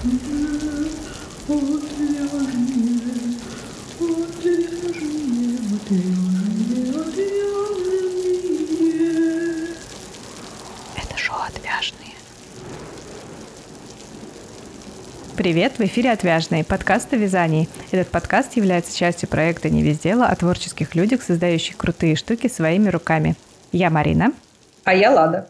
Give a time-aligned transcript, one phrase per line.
[0.00, 0.10] Это
[11.16, 12.14] шоу «Отвяжные».
[15.36, 17.68] Привет, в эфире «Отвяжные» подкаст о вязании.
[17.90, 22.88] Этот подкаст является частью проекта «Не без дела» о творческих людях, создающих крутые штуки своими
[22.88, 23.34] руками.
[23.72, 24.32] Я Марина.
[24.84, 25.48] А я Лада.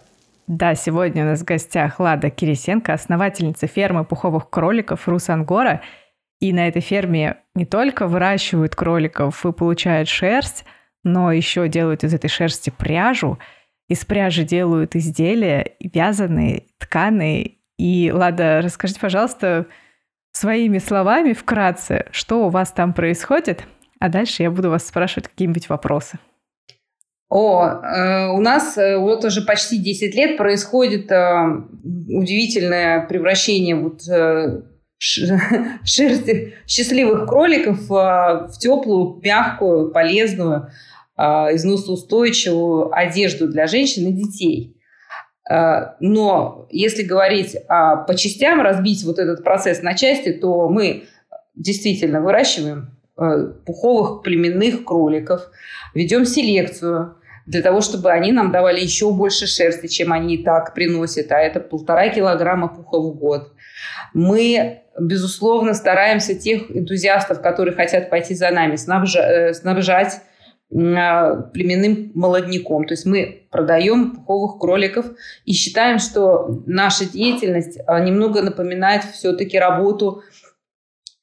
[0.49, 5.83] Да, сегодня у нас в гостях Лада Кирисенко, основательница фермы пуховых кроликов Русангора.
[6.41, 10.65] И на этой ферме не только выращивают кроликов и получают шерсть,
[11.05, 13.39] но еще делают из этой шерсти пряжу.
[13.91, 17.57] Из пряжи делают изделия вязаные, тканые.
[17.77, 19.67] И, Лада, расскажите, пожалуйста,
[20.33, 23.67] своими словами вкратце, что у вас там происходит,
[24.01, 26.19] а дальше я буду вас спрашивать какие-нибудь вопросы.
[27.31, 31.45] О, э, у нас э, вот уже почти 10 лет происходит э,
[32.09, 34.63] удивительное превращение вот э,
[34.99, 40.71] шерсти счастливых кроликов э, в теплую, мягкую, полезную,
[41.19, 44.75] э, износоустойчивую одежду для женщин и детей.
[45.51, 51.05] Но если говорить а, по частям, разбить вот этот процесс на части, то мы
[51.55, 55.49] действительно выращиваем пуховых племенных кроликов,
[55.95, 57.18] ведем селекцию
[57.49, 61.39] для того, чтобы они нам давали еще больше шерсти, чем они и так приносят, а
[61.39, 63.53] это полтора килограмма пуха в год.
[64.13, 70.21] Мы, безусловно, стараемся тех энтузиастов, которые хотят пойти за нами, снабжать, снабжать
[70.71, 72.85] племенным молодняком.
[72.85, 75.07] То есть мы продаем пуховых кроликов
[75.47, 80.23] и считаем, что наша деятельность а, немного напоминает все-таки работу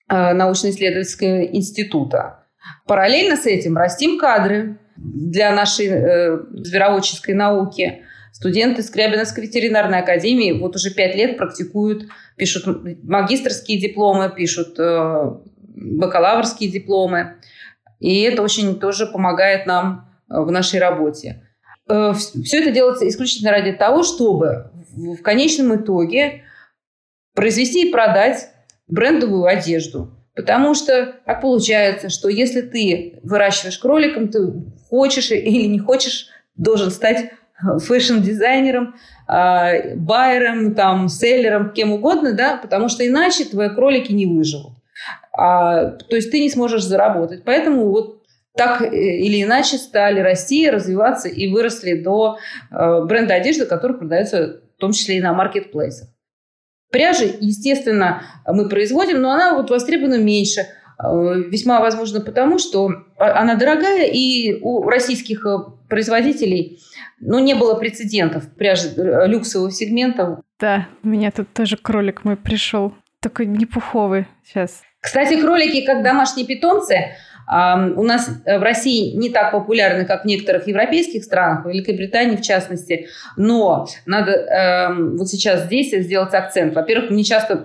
[0.07, 2.47] а, научно-исследовательского института.
[2.87, 8.03] Параллельно с этим растим кадры для нашей э, звероводческой науки.
[8.31, 12.65] Студенты Скрябиновской ветеринарной академии вот уже пять лет практикуют, пишут
[13.03, 17.37] магистрские дипломы, пишут э, бакалаврские дипломы.
[17.99, 21.43] И это очень тоже помогает нам э, в нашей работе.
[21.87, 26.43] Э, Все это делается исключительно ради того, чтобы в конечном итоге
[27.33, 28.49] произвести и продать
[28.87, 30.11] брендовую одежду.
[30.35, 34.39] Потому что так получается, что если ты выращиваешь кроликов, ты
[34.95, 38.95] хочешь или не хочешь, должен стать фэшн-дизайнером,
[39.27, 44.73] а, байером, там, селлером, кем угодно, да, потому что иначе твои кролики не выживут
[45.37, 47.43] а, то есть ты не сможешь заработать.
[47.43, 48.23] Поэтому вот
[48.55, 52.37] так э, или иначе стали расти, развиваться и выросли до
[52.71, 56.09] э, бренда одежды, который продается в том числе и на маркетплейсах.
[56.91, 60.61] Пряжи, естественно, мы производим, но она вот востребована меньше.
[60.97, 65.57] Э, весьма возможно потому, что она дорогая, и у российских э,
[65.89, 66.79] производителей
[67.19, 68.93] ну, не было прецедентов пряжи
[69.27, 70.41] люксового сегмента.
[70.59, 72.93] Да, у меня тут тоже кролик мой пришел.
[73.19, 74.81] Такой непуховый сейчас.
[74.99, 77.15] Кстати, кролики как домашние питомцы
[77.47, 82.41] у нас в России не так популярны, как в некоторых европейских странах, в Великобритании в
[82.41, 83.07] частности.
[83.37, 86.73] Но надо э, вот сейчас здесь сделать акцент.
[86.73, 87.63] Во-первых, мне часто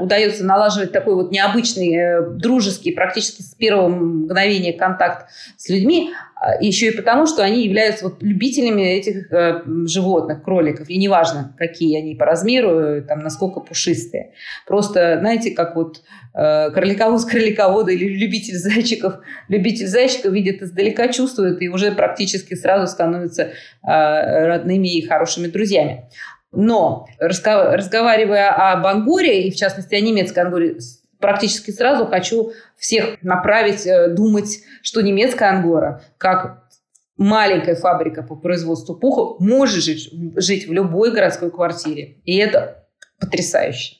[0.00, 6.12] удается налаживать такой вот необычный, э, дружеский, практически с первого мгновения контакт с людьми.
[6.40, 10.88] А, еще и потому, что они являются вот любителями этих э, животных, кроликов.
[10.88, 14.34] И неважно, какие они по размеру, там, насколько пушистые.
[14.66, 16.02] Просто, знаете, как вот
[16.34, 19.14] э, кроликовоз кроликовода или любитель зайчиков.
[19.48, 26.08] Любитель зайчиков видит издалека, чувствует и уже практически сразу становятся э, родными и хорошими друзьями.
[26.52, 30.76] Но разговаривая об ангоре, и в частности о немецкой ангоре,
[31.18, 36.68] практически сразу хочу всех направить э, думать, что немецкая ангора, как
[37.16, 42.18] маленькая фабрика по производству пуха, может жить, жить в любой городской квартире.
[42.24, 42.86] И это
[43.20, 43.96] потрясающе.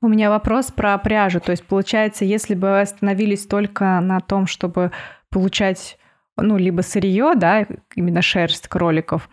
[0.00, 1.40] У меня вопрос про пряжу.
[1.40, 4.92] То есть, получается, если бы остановились только на том, чтобы
[5.30, 5.98] получать
[6.36, 9.28] ну, либо сырье, да, именно шерсть кроликов,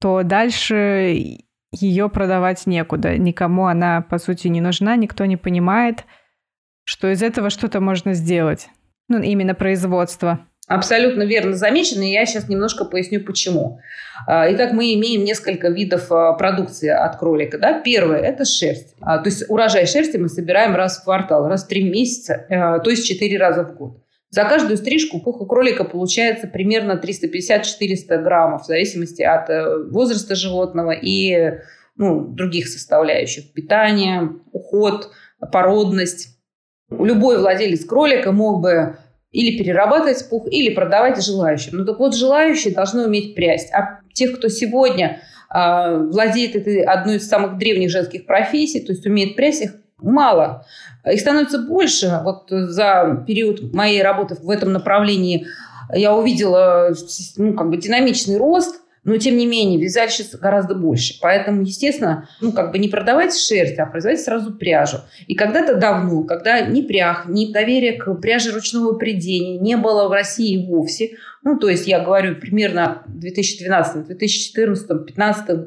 [0.00, 3.16] то дальше ее продавать некуда.
[3.16, 6.04] Никому она, по сути, не нужна, никто не понимает–
[6.90, 8.66] что из этого что-то можно сделать.
[9.06, 10.40] Ну, именно производство.
[10.66, 13.78] Абсолютно верно замечено, и я сейчас немножко поясню, почему.
[14.26, 17.58] А, итак, мы имеем несколько видов а, продукции от кролика.
[17.58, 17.80] Да?
[17.80, 18.96] Первое– это шерсть.
[19.00, 22.90] А, то есть урожай шерсти мы собираем раз в квартал, раз в три месяца, то
[22.90, 24.02] есть четыре раза в год.
[24.30, 30.90] За каждую стрижку пуха кролика получается примерно 350-400 граммов, в зависимости от э, возраста животного
[30.90, 31.58] и
[31.96, 33.52] ну, других составляющих.
[33.52, 35.12] Питание, уход,
[35.52, 36.39] породность.
[36.90, 38.96] Любой владелец кролика мог бы
[39.30, 41.78] или перерабатывать пух, или продавать желающим.
[41.78, 43.72] Ну так вот, желающие должны уметь прясть.
[43.72, 45.20] А тех, кто сегодня
[45.54, 50.66] э, владеет этой одной из самых древних женских профессий, то есть умеет прясть, их мало.
[51.04, 52.20] Их становится больше.
[52.24, 55.46] Вот за период моей работы в этом направлении
[55.94, 56.92] я увидела
[57.36, 61.18] ну, как бы динамичный рост– но, тем не менее, вязальщиц гораздо больше.
[61.20, 64.98] Поэтому, естественно, ну, как бы не продавать шерсть, а производить сразу пряжу.
[65.26, 70.12] И когда-то давно, когда ни пряг, ни доверия к пряже ручного придения не было в
[70.12, 75.58] России вовсе, ну, то есть я говорю примерно 2012, 2014, 2015,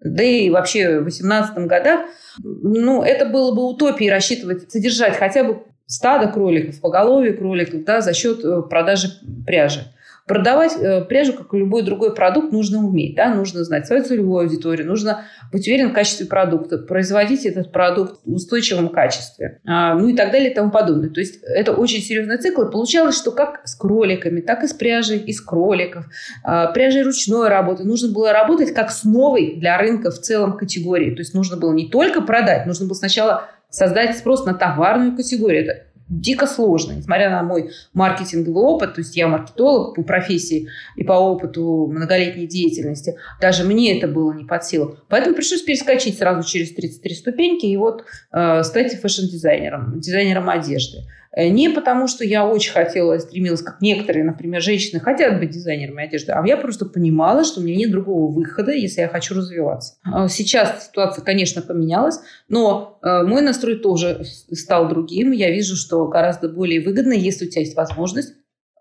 [0.00, 2.00] да и вообще в 2018 годах,
[2.42, 8.12] ну, это было бы утопией рассчитывать, содержать хотя бы стадо кроликов, поголовье кроликов да, за
[8.12, 9.08] счет э, продажи
[9.46, 9.80] пряжи.
[10.28, 13.16] Продавать э, пряжу, как и любой другой продукт, нужно уметь.
[13.16, 13.34] Да?
[13.34, 18.34] Нужно знать свою целевую аудиторию, нужно быть уверен в качестве продукта, производить этот продукт в
[18.34, 21.08] устойчивом качестве, а, ну и так далее и тому подобное.
[21.08, 22.62] То есть это очень серьезный цикл.
[22.62, 26.04] И получалось, что как с кроликами, так и с пряжей из кроликов,
[26.44, 27.84] а, пряжей ручной работы.
[27.84, 31.14] Нужно было работать как с новой для рынка в целом категории.
[31.14, 35.64] То есть нужно было не только продать, нужно было сначала создать спрос на товарную категорию.
[35.64, 36.92] Это дико сложно.
[36.92, 42.46] Несмотря на мой маркетинговый опыт, то есть я маркетолог по профессии и по опыту многолетней
[42.46, 44.96] деятельности, даже мне это было не под силу.
[45.08, 50.98] Поэтому пришлось перескочить сразу через 33 ступеньки и вот э, стать фэшн-дизайнером, дизайнером одежды.
[51.38, 56.04] Э, не потому, что я очень хотела, стремилась, как некоторые, например, женщины хотят быть дизайнерами
[56.04, 59.94] одежды, а я просто понимала, что у меня нет другого выхода, если я хочу развиваться.
[60.02, 62.18] А сейчас ситуация, конечно, поменялась,
[62.48, 65.30] но э, мой настрой тоже стал другим.
[65.30, 68.34] Я вижу, что гораздо более выгодно, если у тебя есть возможность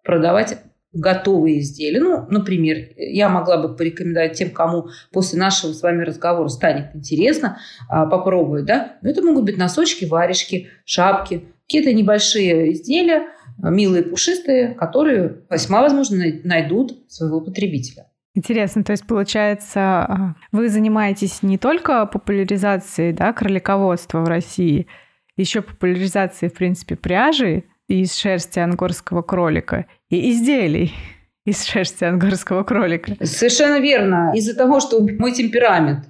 [0.03, 0.57] продавать
[0.93, 1.99] готовые изделия.
[1.99, 7.59] Ну, например, я могла бы порекомендовать тем, кому после нашего с вами разговора станет интересно
[7.87, 13.27] а, попробовать, да, но это могут быть носочки, варежки, шапки, Какие-то небольшие изделия,
[13.63, 18.07] э, милые, пушистые, которые весьма возможно найдут своего потребителя.
[18.35, 24.85] Интересно, то есть получается, а, вы занимаетесь не только популяризацией да, кролиководства в России,
[25.37, 30.93] еще популяризацией, в принципе, пряжи из шерсти ангорского кролика и изделий
[31.45, 33.15] из шерсти ангорского кролика.
[33.25, 34.33] Совершенно верно.
[34.35, 36.05] Из-за того, что мой темперамент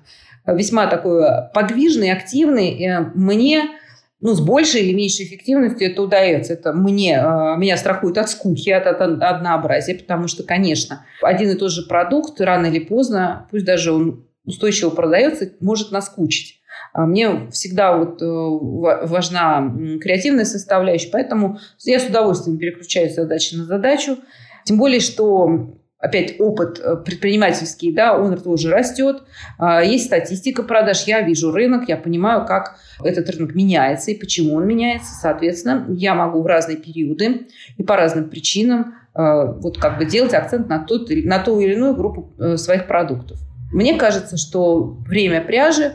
[0.46, 3.70] весьма такой подвижный, активный, э, мне
[4.20, 6.54] ну, с большей или меньшей эффективностью это удается.
[6.54, 11.56] Это мне, а, меня страхует от скуки, от, от однообразия, потому что, конечно, один и
[11.56, 16.62] тот же продукт рано или поздно, пусть даже он устойчиво продается, может наскучить.
[16.94, 19.72] А мне всегда вот э, важна
[20.02, 24.18] креативная составляющая, поэтому я с удовольствием переключаю задачи на задачу.
[24.64, 29.24] Тем более, что опять опыт э, предпринимательский, да, он тоже растет.
[29.58, 34.56] А, есть статистика продаж, я вижу рынок, я понимаю, как этот рынок меняется и почему
[34.56, 35.14] он меняется.
[35.14, 37.48] Соответственно, я могу в разные периоды
[37.78, 39.22] и по разным причинам э,
[39.60, 43.40] вот как бы делать акцент на, тот, на ту или иную группу э, своих продуктов.
[43.72, 45.94] Мне кажется, что время пряжи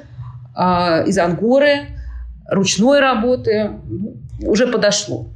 [0.54, 1.86] а, из ангоры,
[2.50, 5.30] ручной работы ну, уже подошло.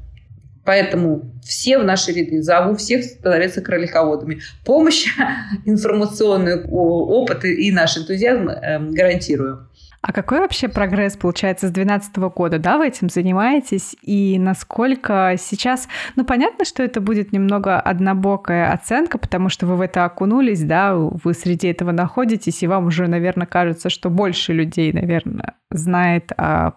[0.66, 4.40] Поэтому все в наши ряды, зову всех становиться кролиководами.
[4.64, 5.06] Помощь
[5.64, 9.68] информационный опыт и наш энтузиазм эм, гарантирую.
[10.06, 13.96] А какой вообще прогресс получается с 2012 года, да, вы этим занимаетесь?
[14.02, 15.88] И насколько сейчас...
[16.14, 20.94] Ну, понятно, что это будет немного однобокая оценка, потому что вы в это окунулись, да,
[20.94, 26.30] вы среди этого находитесь, и вам уже, наверное, кажется, что больше людей, наверное, знает,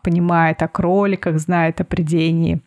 [0.04, 2.64] понимает о кроликах, знает о придении.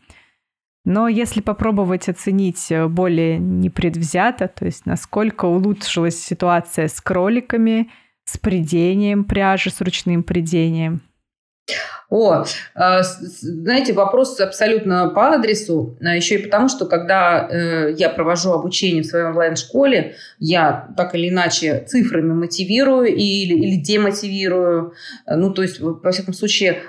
[0.85, 7.91] Но если попробовать оценить э, более непредвзято, то есть насколько улучшилась ситуация с кроликами,
[8.25, 11.03] с придением пряжи, с ручным придением–
[12.13, 18.11] о, а, знаете, вопрос абсолютно по адресу, а еще и потому, что когда э, я
[18.11, 24.93] провожу обучение в своей онлайн-школе, я так или иначе цифрами мотивирую или, или демотивирую.
[25.27, 26.83] Ну, то есть, во всяком случае,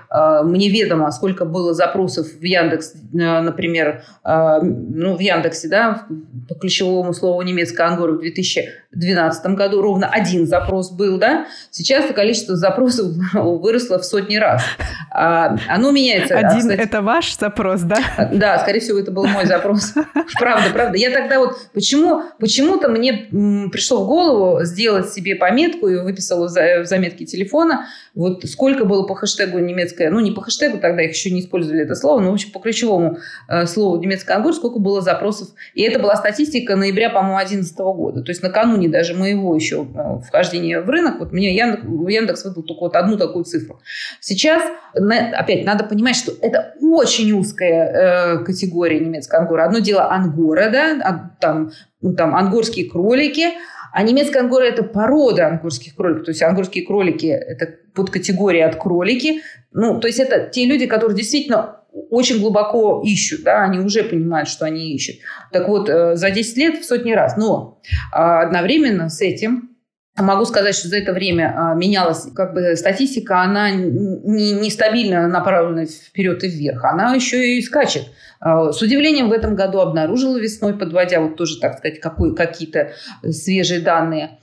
[0.44, 6.06] мне ведомо, сколько было запросов в Яндекс, э, например, ну, в Яндексе, да,
[6.50, 12.58] по ключевому слову немецкая ангора в 2012 году ровно один запрос был, да, сейчас количество
[12.58, 14.63] запросов выросло в сотни раз.
[15.12, 16.36] А, оно меняется.
[16.36, 17.98] Один кстати, это ваш запрос, да?
[18.34, 19.94] Да, скорее всего, это был мой запрос.
[20.40, 20.98] Правда, правда.
[20.98, 23.28] Я тогда вот почему почему-то мне
[23.72, 29.16] пришло в голову сделать себе пометку и выписала в заметке телефона, вот сколько было по
[29.16, 32.34] хэштегу немецкое, ну не по хэштегу, тогда их еще не использовали это слово, но в
[32.34, 33.18] общем по ключевому
[33.50, 35.50] э, слову немецкая ангур, сколько было запросов.
[35.74, 38.22] И это была статистика ноября, по-моему, 2011 года.
[38.22, 42.62] То есть накануне даже моего еще э, вхождения в рынок, вот мне Яндекс, Яндекс выдал
[42.62, 43.80] только вот одну такую цифру.
[44.20, 44.53] Сейчас,
[44.94, 49.64] опять, надо понимать, что это очень узкая э, категория немецкой ангоры.
[49.64, 53.48] Одно дело ангора, да, а, там, ну, там ангорские кролики–
[53.94, 56.26] А немецкая ангора– это порода ангорских кроликов.
[56.26, 59.42] То есть ангорские кролики– это подкатегория от кролики.
[59.72, 64.50] Ну, то есть это те люди, которые действительно очень глубоко ищут, да, они уже понимают,
[64.50, 65.18] что они ищут.
[65.52, 67.38] Так вот, э, за 10 лет в сотни раз.
[67.38, 67.82] Но
[68.12, 69.73] а, одновременно с этим
[70.16, 75.86] Могу сказать, что за это время а, менялась как бы статистика, она не, нестабильно направлена
[75.88, 78.04] вперед и вверх, она еще и скачет.
[78.40, 82.92] А, с удивлением в этом году обнаружила весной, подводя вот тоже, так сказать, какой, какие-то
[83.24, 84.38] свежие данные,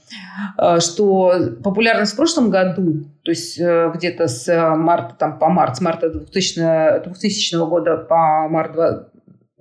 [0.57, 5.77] а, что популярность в прошлом году, то есть э, где-то с марта там, по март,
[5.77, 8.75] с марта 2000, 2000 года по март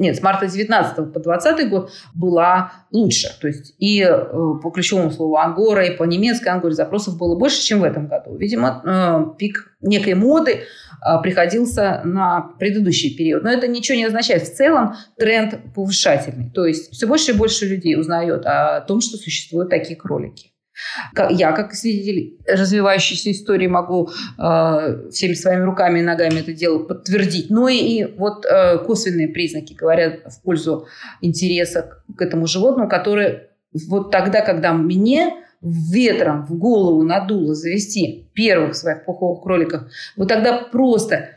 [0.00, 3.28] нет, с марта 19 по 20 год была лучше.
[3.38, 4.24] То есть и э,
[4.62, 8.34] по ключевому слову ангора, и по немецкой ангоре запросов было больше, чем в этом году.
[8.34, 13.44] Видимо, э, пик некой моды э, приходился на предыдущий период.
[13.44, 14.44] Но это ничего не означает.
[14.44, 16.50] В целом тренд повышательный.
[16.50, 20.50] То есть все больше и больше людей узнает о том, что существуют такие кролики.
[21.30, 27.50] Я, как свидетель развивающейся истории, могу э, всеми своими руками и ногами это дело подтвердить.
[27.50, 30.86] Но и, и вот э, косвенные признаки говорят в пользу
[31.20, 33.40] интереса к этому животному, который
[33.88, 39.82] вот тогда, когда мне ветром в голову надуло завести первых своих пуховых кроликов,
[40.16, 41.28] вот тогда просто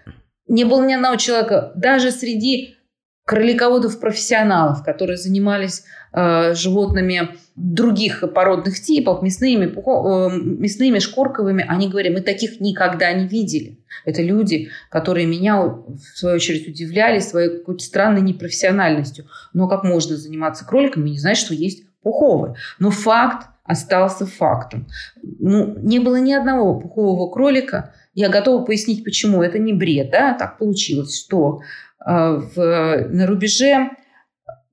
[0.48, 2.76] не было ни одного человека, даже среди
[3.26, 12.14] кролиководов-профессионалов, которые занимались э, животными других породных типов, мясными, пухо, э, мясными, шкурковыми, они говорят,
[12.14, 13.80] мы таких никогда не видели.
[14.06, 19.26] Это люди, которые меня, в свою очередь, удивляли своей какой-то странной непрофессиональностью.
[19.54, 22.56] Но как можно заниматься кроликами не знать, что есть пуховые?
[22.80, 24.88] Но факт остался фактом.
[25.22, 27.94] Ну, не было ни одного пухового кролика.
[28.14, 29.42] Я готова пояснить, почему.
[29.42, 30.34] Это не бред, да?
[30.34, 31.62] Так получилось, что
[32.06, 33.92] в, на рубеже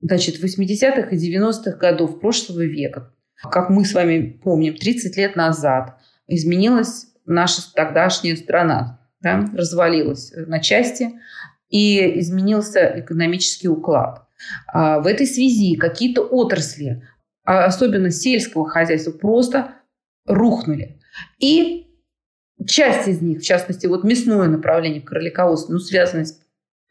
[0.01, 3.13] значит, 80-х и 90-х годов прошлого века.
[3.51, 5.97] Как мы с вами помним, 30 лет назад
[6.27, 11.11] изменилась наша тогдашняя страна, да, развалилась на части,
[11.69, 14.27] и изменился экономический уклад.
[14.67, 17.07] А в этой связи какие-то отрасли,
[17.45, 19.75] а особенно сельского хозяйства, просто
[20.25, 20.99] рухнули.
[21.39, 21.87] И
[22.67, 26.40] часть из них, в частности, вот мясное направление кролиководства, ну, связанное с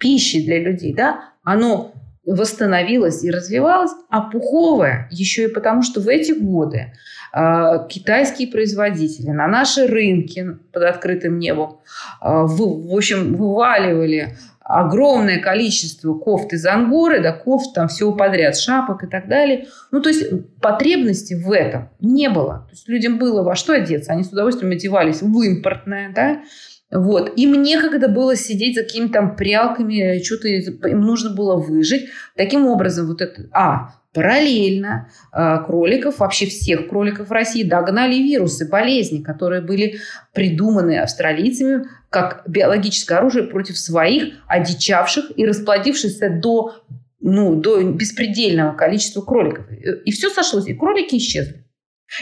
[0.00, 1.92] пищей для людей, да, оно
[2.26, 6.92] восстановилась и развивалась, а пуховая еще и потому, что в эти годы
[7.32, 11.80] э, китайские производители на наши рынки под открытым небом
[12.20, 14.36] э, в, в общем вываливали
[14.70, 19.66] огромное количество кофт из ангоры, да, кофт там всего подряд, шапок и так далее.
[19.90, 20.24] Ну, то есть
[20.60, 22.66] потребности в этом не было.
[22.68, 24.12] То есть людям было во что одеться.
[24.12, 26.42] Они с удовольствием одевались в импортное, да,
[26.90, 27.32] вот.
[27.36, 32.10] Им некогда было сидеть за какими-то там прялками, что-то им нужно было выжить.
[32.36, 33.48] Таким образом, вот это...
[33.52, 40.00] А, параллельно э, кроликов, вообще всех кроликов в России догнали вирусы, болезни, которые были
[40.34, 46.74] придуманы австралийцами как биологическое оружие против своих одичавших и расплодившихся до,
[47.20, 49.66] ну, до беспредельного количества кроликов.
[49.70, 51.64] И все сошлось, и кролики исчезли.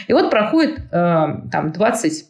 [0.07, 2.25] И вот проходит э, там 20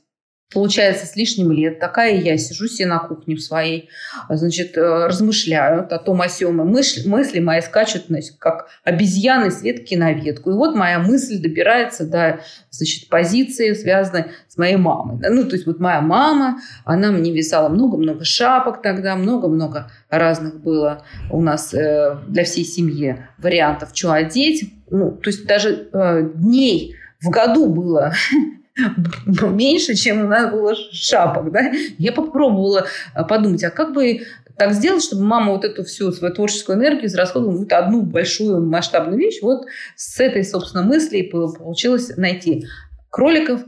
[0.53, 1.79] получается, с лишним лет.
[1.79, 3.89] Такая я сижу себе на кухне в своей,
[4.29, 6.61] значит, э, размышляю о том о сём.
[6.61, 10.49] И мысли, мысли мои скачут, значит, как обезьяны с ветки на ветку.
[10.49, 12.39] И вот моя мысль добирается до,
[12.71, 15.19] значит, позиции, связанной с моей мамой.
[15.29, 21.03] Ну, то есть вот моя мама, она мне вязала много-много шапок тогда, много-много разных было
[21.29, 24.73] у нас э, для всей семьи вариантов, что одеть.
[24.89, 28.13] Ну, то есть даже э, дней в году было
[29.49, 31.51] меньше, чем у нас было шапок.
[31.51, 31.71] Да?
[31.97, 34.21] Я попробовала э, подумать, а как бы
[34.57, 39.17] так сделать, чтобы мама вот эту всю свою творческую энергию израсходовала в одну большую масштабную
[39.17, 39.41] вещь.
[39.41, 42.65] Вот с этой, собственно, мысли получилось найти
[43.09, 43.61] кроликов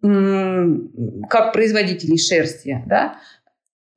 [0.00, 3.18] как производителей шерсти, да,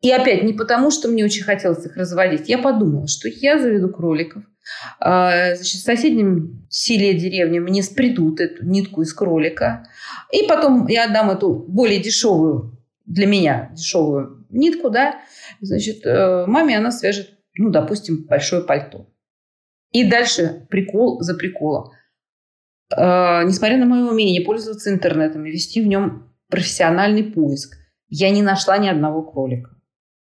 [0.01, 2.49] и опять не потому, что мне очень хотелось их разводить.
[2.49, 4.43] Я подумала, что я заведу кроликов,
[4.99, 9.87] значит, в соседнем селе, деревне мне спредут эту нитку из кролика.
[10.31, 15.21] И потом я отдам эту более дешевую, для меня дешевую нитку, да,
[15.59, 19.07] значит, э, маме она свяжет, ну, допустим, большое пальто.
[19.91, 21.91] И дальше прикол за приколом.
[22.95, 27.77] Э, несмотря на мое умение пользоваться интернетом и вести в нем профессиональный поиск,
[28.07, 29.80] я не нашла ни одного кролика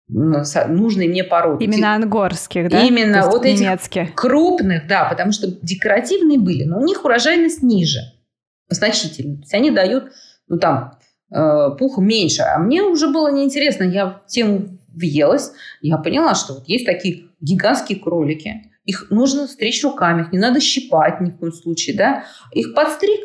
[0.09, 1.63] нужные мне породы.
[1.63, 2.81] Именно ангорских, да?
[2.81, 4.03] Именно вот немецких.
[4.03, 7.99] этих крупных, да, потому что декоративные были, но у них урожайность ниже,
[8.69, 9.35] значительно.
[9.35, 10.11] То есть они дают,
[10.47, 10.97] ну там,
[11.31, 12.41] э, пух меньше.
[12.41, 15.51] А мне уже было неинтересно, я в тему въелась,
[15.81, 20.59] я поняла, что вот есть такие гигантские кролики, их нужно стричь руками, их не надо
[20.59, 23.19] щипать ни в коем случае, да, их подстриг,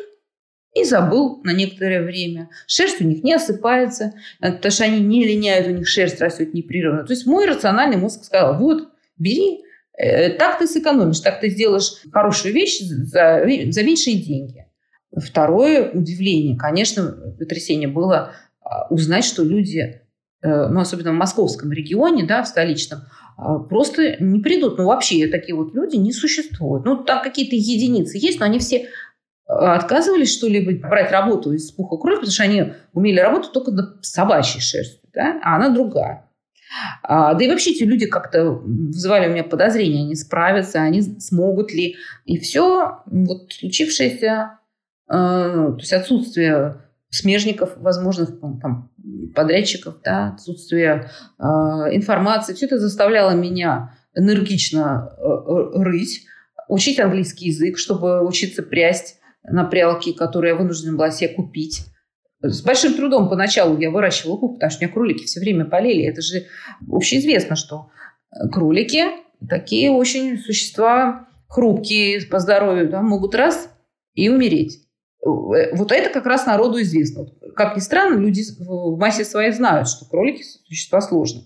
[0.75, 2.49] и забыл на некоторое время.
[2.67, 6.53] Шерсть у них не осыпается, э, потому что они не линяют, у них шерсть растет
[6.53, 7.03] непрерывно.
[7.05, 9.63] То есть мой рациональный мозг сказал, вот, бери,
[9.97, 14.65] э, так ты сэкономишь, так ты сделаешь хорошую вещь за, за меньшие деньги.
[15.15, 20.01] Второе удивление, конечно, потрясение было а, узнать, что люди,
[20.41, 23.03] э, ну, особенно в московском регионе, да, в столичном,
[23.37, 24.77] а, просто не придут.
[24.77, 26.85] Ну, вообще такие вот люди не существуют.
[26.85, 28.89] Ну, там какие-то единицы есть, но они все
[29.47, 34.61] отказывались что-либо брать работу из пуха крови, потому что они умели работать только на собачьей
[34.61, 35.39] шерсти, да?
[35.43, 36.25] а она другая.
[37.03, 41.71] А, да и вообще эти люди как-то вызывали у меня подозрения, они справятся, они смогут
[41.71, 41.95] ли.
[42.25, 44.59] И все вот случившееся,
[45.07, 48.91] э, то есть отсутствие смежников, возможных там,
[49.35, 56.25] подрядчиков, да, отсутствие э, информации, все это заставляло меня энергично э, рыть,
[56.67, 61.85] учить английский язык, чтобы учиться прясть на прялке, которую я вынуждена была себе купить.
[62.41, 66.03] С большим трудом поначалу я выращивала кук, потому что у меня кролики все время болели.
[66.03, 66.45] Это же
[66.91, 67.89] общеизвестно, что
[68.51, 69.05] кролики
[69.47, 73.69] такие очень существа хрупкие по здоровью, да, могут раз
[74.13, 74.81] и умереть.
[75.23, 77.25] Вот это как раз народу известно.
[77.55, 81.45] Как ни странно, люди в массе своей знают, что кролики существа сложные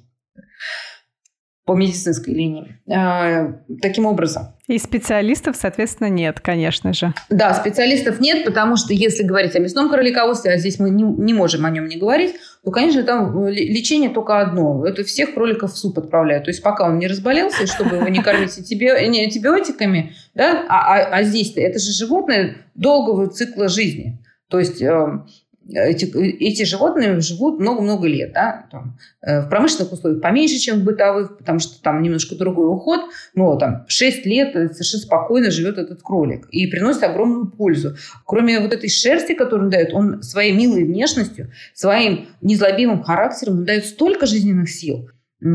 [1.70, 2.80] по медицинской линии.
[2.92, 4.56] А, таким образом.
[4.68, 7.14] И специалистов, соответственно, нет, конечно же.
[7.30, 11.32] Да, специалистов нет, потому что если говорить о мясном кролиководстве, а здесь мы не, не
[11.32, 12.34] можем о нем не говорить,
[12.64, 14.84] то, конечно, там лечение только одно.
[14.84, 16.46] Это всех кроликов в суп отправляют.
[16.46, 21.24] То есть пока он не разболелся, чтобы его не кормить антибиотиками, да, а, а, а
[21.24, 24.18] здесь-то это же животное долгого цикла жизни.
[24.50, 25.28] То есть эм,
[25.74, 28.34] эти, эти животные живут много-много лет.
[28.34, 28.66] Да?
[28.72, 33.02] Там, э, в промышленных условиях поменьше, чем в бытовых, потому что там немножко другой уход.
[33.36, 37.96] Но там 6 лет совершенно спокойно живет этот кролик и приносит огромную пользу.
[38.26, 43.66] Кроме вот этой шерсти, которую он дает, он своей милой внешностью, своим незлобивым характером он
[43.66, 45.10] дает столько жизненных сил.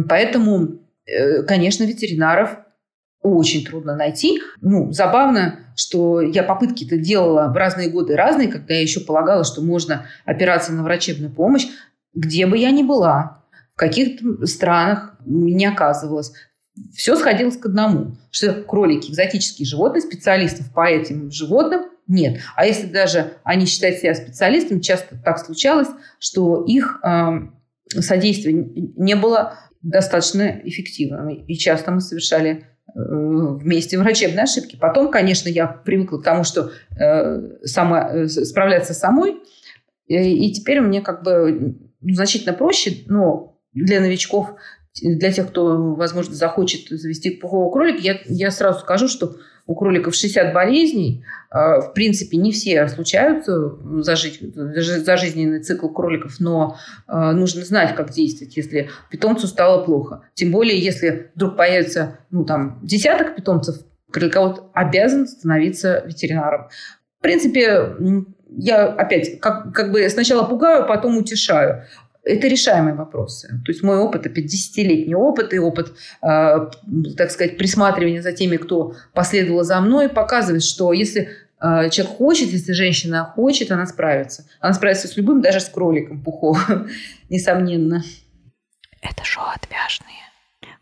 [0.09, 2.63] Поэтому, э, конечно, ветеринаров
[3.25, 4.41] очень трудно найти.
[4.61, 9.63] Ну, забавно, что я попытки-то делала в разные годы разные, когда я еще полагала, что
[9.63, 11.67] можно опираться на врачебную помощь,
[12.13, 13.43] где бы я ни была,
[13.75, 16.33] в каких странах не оказывалась.
[16.95, 22.41] Все сходилось к одному, что кролики, экзотические животные, специалистов по этим животным нет.
[22.57, 27.39] А если даже они считают себя специалистами, часто так случалось, что их э,
[27.89, 28.55] содействие
[28.97, 31.31] не было достаточно эффективным.
[31.31, 34.77] И часто мы совершали вместе врачебные ошибки.
[34.77, 39.37] Потом, конечно, я привыкла к тому, что э, сама, э, справляться самой.
[40.07, 44.55] И, и теперь мне как бы значительно проще, но для новичков,
[45.03, 50.15] для тех, кто, возможно, захочет завести пухового кролика, я, я сразу скажу, что у кроликов
[50.15, 51.25] 60 болезней.
[51.51, 56.77] А, в принципе, не все случаются за, жизнь, за жизненный цикл кроликов, но
[57.07, 60.23] а, нужно знать, как действовать, если питомцу стало плохо.
[60.35, 63.77] Тем более, если вдруг появится ну, там, десяток питомцев,
[64.11, 66.69] кроликовод обязан становиться ветеринаром.
[67.19, 67.97] В принципе,
[68.51, 71.85] я опять как, как бы сначала пугаю, потом утешаю
[72.25, 73.49] это решаемые вопросы.
[73.65, 76.71] То есть мой опыт, опять десятилетний опыт и опыт, э,
[77.17, 81.29] так сказать, присматривания за теми, кто последовал за мной, показывает, что если
[81.61, 84.47] э, человек хочет, если женщина хочет, она справится.
[84.61, 86.89] Она справится с любым, даже с кроликом пуховым,
[87.29, 88.03] несомненно.
[89.03, 90.15] Это шоу отвяжные.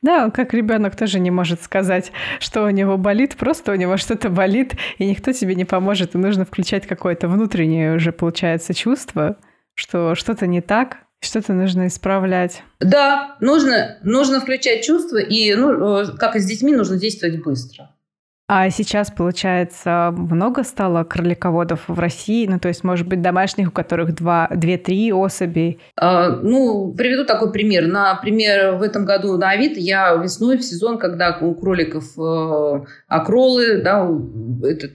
[0.01, 4.31] Да, как ребенок тоже не может сказать, что у него болит, просто у него что-то
[4.31, 9.37] болит, и никто тебе не поможет, и нужно включать какое-то внутреннее уже, получается, чувство,
[9.75, 12.63] что что-то не так, что-то нужно исправлять.
[12.81, 17.91] Да, нужно, нужно включать чувства, и, ну, э, как и с детьми, нужно действовать быстро.
[18.55, 22.47] А сейчас, получается, много стало кролиководов в России?
[22.47, 25.79] Ну, то есть, может быть, домашних, у которых два, две-три особи?
[25.97, 27.87] А, ну, приведу такой пример.
[27.87, 33.81] Например, в этом году на Авито я весной в сезон, когда у кроликов э, окролы,
[33.81, 34.07] да,
[34.65, 34.89] это,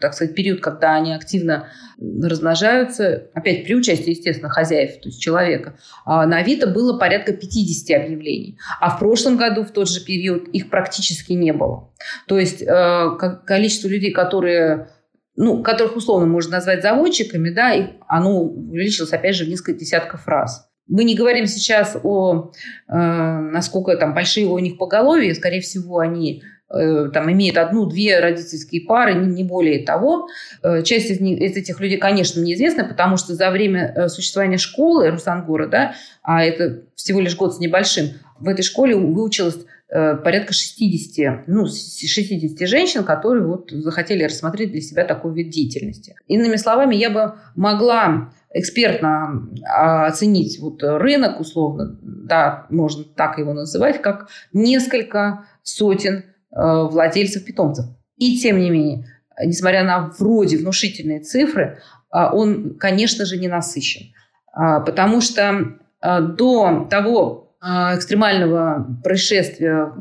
[0.00, 1.68] так сказать, период, когда они активно
[2.00, 8.02] размножаются, опять при участии, естественно, хозяев, то есть человека, а на Авито было порядка 50
[8.02, 8.58] объявлений.
[8.80, 11.90] А в прошлом году, в тот же период, их практически не было.
[12.26, 14.88] То есть э, количество людей, которые
[15.36, 20.26] ну, которых условно можно назвать заводчиками, да, и оно увеличилось, опять же, в несколько десятков
[20.28, 20.68] раз.
[20.86, 22.52] Мы не говорим сейчас о,
[22.88, 28.82] э, насколько там большие у них поголовья, скорее всего, они э, там имеют одну-две родительские
[28.82, 30.28] пары, не, не более того.
[30.62, 34.58] Э, часть из, них, из этих людей, конечно, неизвестна, потому что за время э, существования
[34.58, 39.73] школы Русангора, да, а это всего лишь год с небольшим, в этой школе выучилось э,
[39.88, 46.16] порядка 60, ну, 60 женщин, которые вот захотели рассмотреть для себя такой вид деятельности.
[46.26, 53.52] Иными словами, я бы могла экспертно а, оценить вот рынок, условно, да, можно так его
[53.52, 57.86] называть, как несколько сотен э, владельцев питомцев.
[58.16, 59.06] И тем не менее,
[59.44, 64.12] несмотря на вроде внушительные цифры, а, он, конечно же, не насыщен.
[64.52, 69.92] А, потому что до того экстремального происшествия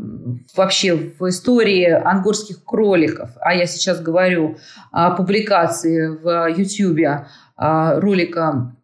[0.56, 4.58] вообще в истории ангорских кроликов, а я сейчас говорю
[4.92, 8.76] о публикации в YouTube а, ролика,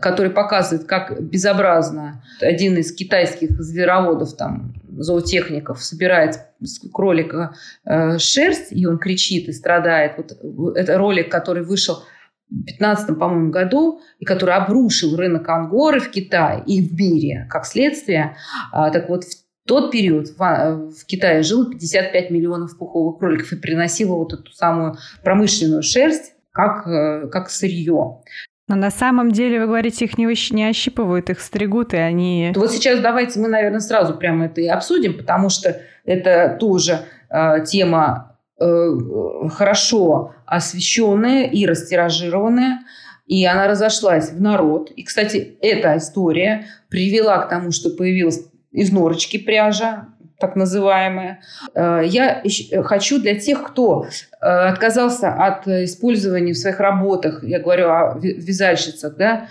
[0.00, 8.68] который показывает, как безобразно один из китайских звероводов, там, зоотехников, собирает с кролика э, шерсть,
[8.70, 10.12] и он кричит и страдает.
[10.42, 12.04] Вот это ролик, который вышел
[12.50, 18.36] 2015, по-моему, году, и который обрушил рынок ангоры в Китае и в мире, как следствие.
[18.72, 19.34] А, так вот, в
[19.66, 24.96] тот период в, в Китае жило 55 миллионов пуховых кроликов и приносило вот эту самую
[25.22, 28.22] промышленную шерсть как, э, как сырье.
[28.66, 32.52] Но на самом деле, вы говорите, их не, не ощипывают, их стригут, и они...
[32.54, 37.64] Вот сейчас давайте мы, наверное, сразу прямо это и обсудим, потому что это тоже э,
[37.64, 38.29] тема
[38.60, 42.80] хорошо освещенная и растиражированная,
[43.26, 44.90] и она разошлась в народ.
[44.90, 50.08] И, кстати, эта история привела к тому, что появилась из норочки пряжа,
[50.40, 51.40] так называемые.
[51.74, 52.42] Э, я
[52.82, 59.16] хочу для тех, кто э, отказался от использования в своих работах, я говорю о вязальщицах,
[59.16, 59.46] да,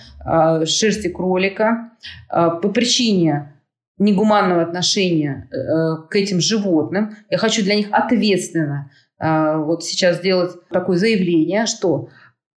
[0.65, 1.91] шерсти кролика
[2.29, 3.53] э, по причине
[3.99, 5.47] негуманного отношения
[6.09, 7.15] к этим животным.
[7.29, 12.09] Я хочу для них ответственно вот сейчас сделать такое заявление, что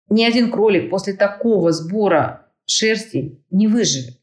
[0.09, 4.20] ни один кролик после такого сбора шерсти не выживет.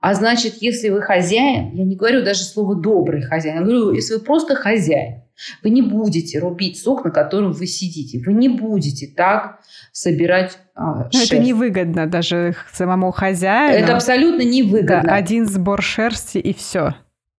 [0.00, 4.14] А значит, если вы хозяин, я не говорю даже слово «добрый хозяин», я говорю, если
[4.14, 5.22] вы просто хозяин,
[5.62, 8.22] вы не будете рубить сок, на котором вы сидите.
[8.24, 9.60] Вы не будете так
[9.92, 11.32] собирать а, шерсть.
[11.32, 13.84] Это невыгодно даже самому хозяину.
[13.84, 15.02] Это абсолютно невыгодно.
[15.02, 16.94] Да, один сбор шерсти и все.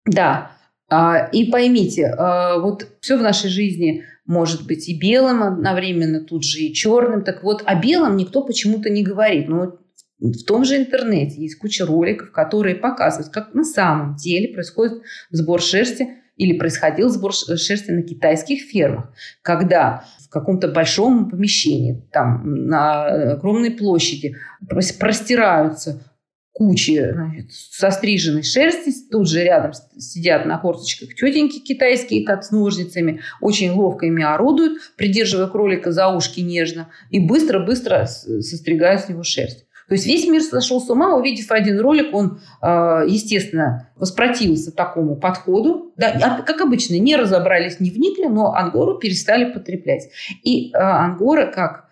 [0.06, 0.52] Да.
[0.89, 6.43] А, и поймите, а, вот все в нашей жизни может быть и белым одновременно, тут
[6.43, 7.24] же и черным.
[7.24, 9.48] Так вот, о белом никто почему-то не говорит.
[9.48, 9.80] Ну,
[10.19, 15.62] в том же интернете есть куча роликов, которые показывают, как на самом деле происходит сбор
[15.62, 23.34] шерсти или происходил сбор шерсти на китайских фермах, когда в каком-то большом помещении, там на
[23.34, 24.36] огромной площади
[24.67, 26.03] простираются
[26.51, 33.21] кучи значит, состриженной шерсти, тут же рядом сидят на корточках тетеньки китайские, как с ножницами,
[33.41, 39.66] очень ловко ими орудуют, придерживая кролика за ушки нежно, и быстро-быстро состригают с него шерсть.
[39.88, 45.15] То есть весь мир сошел с ума, увидев один ролик, он, а, естественно, воспротивился такому
[45.15, 45.93] подходу.
[45.95, 50.10] Да, а, как обычно, не разобрались, не вникли, но ангору перестали потреблять.
[50.43, 51.86] И а, ангора как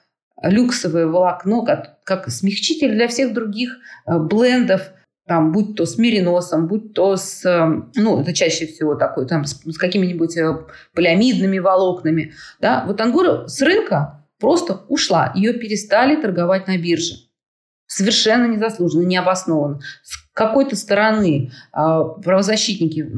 [0.44, 4.92] люксовое волокно, как, как смягчитель для всех других блендов,
[5.26, 7.42] там, будь то с мериносом, будь то с,
[7.96, 10.38] ну, это чаще всего такой, там, с, с какими-нибудь
[10.94, 17.25] полиамидными волокнами, да, вот ангора с рынка просто ушла, ее перестали торговать на бирже.
[17.96, 19.80] Совершенно незаслуженно, необоснованно.
[20.04, 23.10] С какой-то стороны а, правозащитники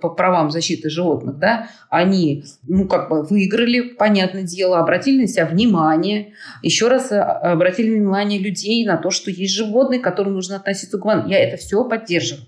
[0.00, 5.44] по правам защиты животных, да, они, ну, как бы выиграли, понятное дело, обратили на себя
[5.44, 10.56] внимание, еще раз а, обратили внимание людей на то, что есть животные, к которым нужно
[10.56, 11.28] относиться гуманно.
[11.28, 12.46] Я это все поддерживаю.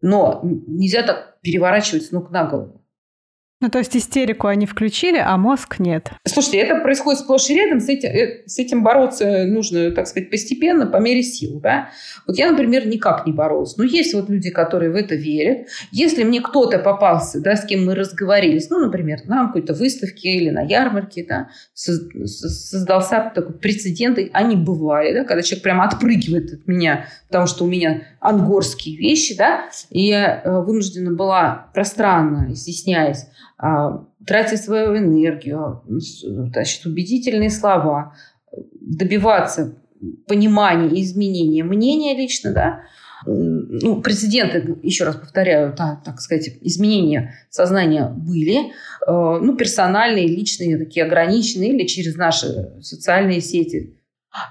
[0.00, 2.85] Но нельзя так переворачивать с ног на голову.
[3.62, 6.10] Ну, то есть истерику они включили, а мозг нет.
[6.26, 7.80] Слушайте, это происходит сплошь и рядом.
[7.80, 11.58] С этим, э, с этим бороться нужно, так сказать, постепенно, по мере сил.
[11.60, 11.88] Да?
[12.26, 13.78] Вот я, например, никак не боролась.
[13.78, 15.68] Но есть вот люди, которые в это верят.
[15.90, 20.50] Если мне кто-то попался, да, с кем мы разговорились, ну, например, на какой-то выставке или
[20.50, 27.06] на ярмарке, да, создался такой прецедент, они бывали, да, когда человек прямо отпрыгивает от меня,
[27.28, 33.26] потому что у меня ангорские вещи, да, и я э, вынуждена была пространно, изъясняясь,
[33.58, 38.14] а, тратя свою энергию, значит, убедительные слова,
[38.80, 39.78] добиваться
[40.26, 42.80] понимания и изменения мнения лично, да,
[43.24, 48.68] ну, прецеденты, еще раз повторяю, да, так сказать, изменения сознания были, э,
[49.06, 53.98] ну, персональные, личные, такие ограниченные или через наши социальные сети.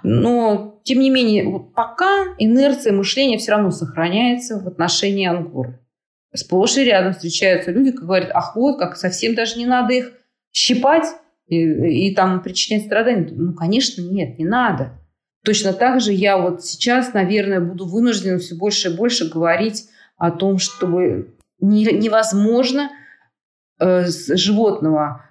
[0.02, 5.80] Но, тем не менее, вот пока инерция мышления все равно сохраняется в отношении ангоры
[6.36, 10.12] сплошь и рядом встречаются люди, которые говорят, ах вот, как совсем даже не надо их
[10.52, 11.06] щипать
[11.48, 13.28] и, и там причинять страдания.
[13.32, 14.92] Ну, конечно, нет, не надо.
[15.44, 19.86] Точно так же я вот сейчас, наверное, буду вынуждена все больше и больше говорить
[20.18, 22.90] о том, чтобы невозможно
[23.80, 25.26] э, животного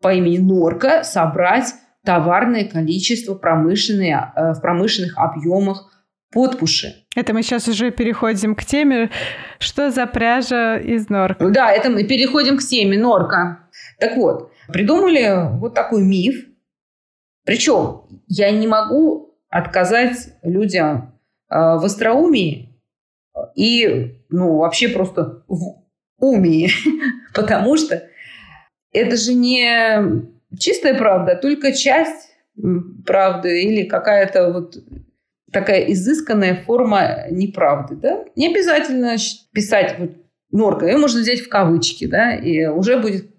[0.00, 5.93] по имени норка собрать товарное количество промышленные, э, в промышленных объемах
[6.34, 7.06] подпуши.
[7.14, 9.10] Это мы сейчас уже переходим к теме,
[9.58, 11.48] что за пряжа из норка.
[11.48, 13.68] Да, это мы переходим к теме норка.
[14.00, 16.44] Так вот, придумали вот такой миф.
[17.44, 21.14] Причем я не могу отказать людям
[21.50, 22.80] э, в остроумии
[23.54, 25.84] и ну, вообще просто в
[26.18, 26.70] умии,
[27.34, 28.02] потому что
[28.92, 30.24] это же не
[30.58, 32.30] чистая правда, а только часть
[33.04, 34.76] правды или какая-то вот
[35.54, 37.96] такая изысканная форма неправды.
[37.96, 38.24] Да?
[38.36, 39.16] Не обязательно
[39.52, 40.10] писать вот
[40.50, 43.30] норка, ее можно взять в кавычки, да, и уже будет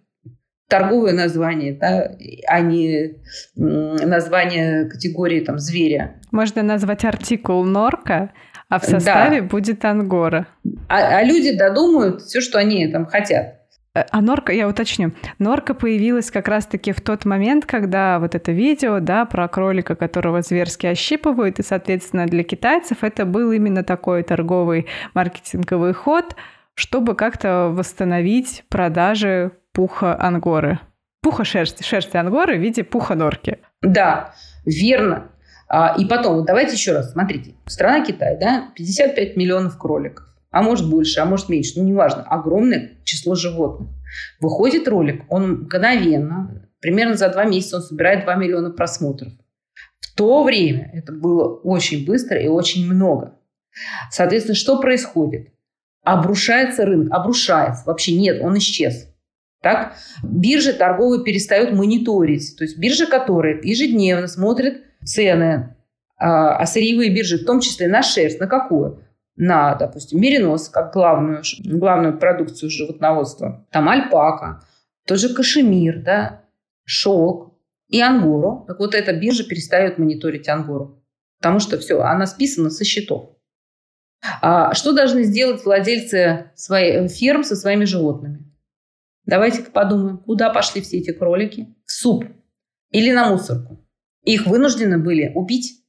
[0.68, 2.16] торговое название, да,
[2.48, 3.18] а не
[3.56, 6.20] название категории там зверя.
[6.32, 8.32] Можно назвать артикул норка,
[8.68, 9.48] а в составе да.
[9.48, 10.48] будет ангора.
[10.90, 13.65] А, а люди додумают все, что они там хотят.
[13.96, 18.52] Э, а норка, я уточню, норка появилась как раз-таки в тот момент, когда вот это
[18.52, 24.24] видео, да, про кролика, которого зверски ощипывают, и, соответственно, для китайцев это был именно такой
[24.24, 26.36] торговый маркетинговый ход,
[26.76, 30.80] чтобы как-то восстановить продажи пуха ангоры.
[31.22, 33.60] Пуха шерсти, шерсти ангоры в виде пуха норки.
[33.82, 34.34] Да,
[34.66, 35.32] верно.
[35.68, 37.56] А, и потом, вот давайте еще раз, смотрите.
[37.66, 42.92] Страна Китай, да, 55 миллионов кроликов а может больше, а может меньше, ну неважно, огромное
[43.04, 43.90] число животных.
[44.40, 49.34] Выходит ролик, он мгновенно, примерно за два месяца он собирает 2 миллиона просмотров.
[50.00, 53.38] В то время это было очень быстро и очень много.
[54.10, 55.50] Соответственно, что происходит?
[56.06, 59.10] Обрушается рынок, обрушается, вообще нет, он исчез.
[59.62, 59.96] Так?
[60.24, 62.56] Биржи торговые перестают мониторить.
[62.58, 65.76] То есть биржи, которые ежедневно смотрят цены,
[66.18, 69.05] а, а сырьевые биржи, в том числе на шерсть, на какую?
[69.36, 73.66] На, допустим, меринос, как главную, главную продукцию животноводства.
[73.72, 74.64] Там альпака,
[75.06, 76.44] тот же кашемир, да,
[76.84, 77.54] шелк
[77.90, 78.64] и ангору.
[78.68, 81.04] Так вот эта биржа перестает мониторить ангору.
[81.40, 83.36] Потому что все, она списана со счетов.
[84.42, 88.52] А что должны сделать владельцы своих ферм со своими животными?
[89.26, 91.76] Давайте-ка подумаем, куда пошли все эти кролики?
[91.86, 92.26] В суп
[92.92, 93.86] или на мусорку?
[94.24, 95.84] Их вынуждены были убить.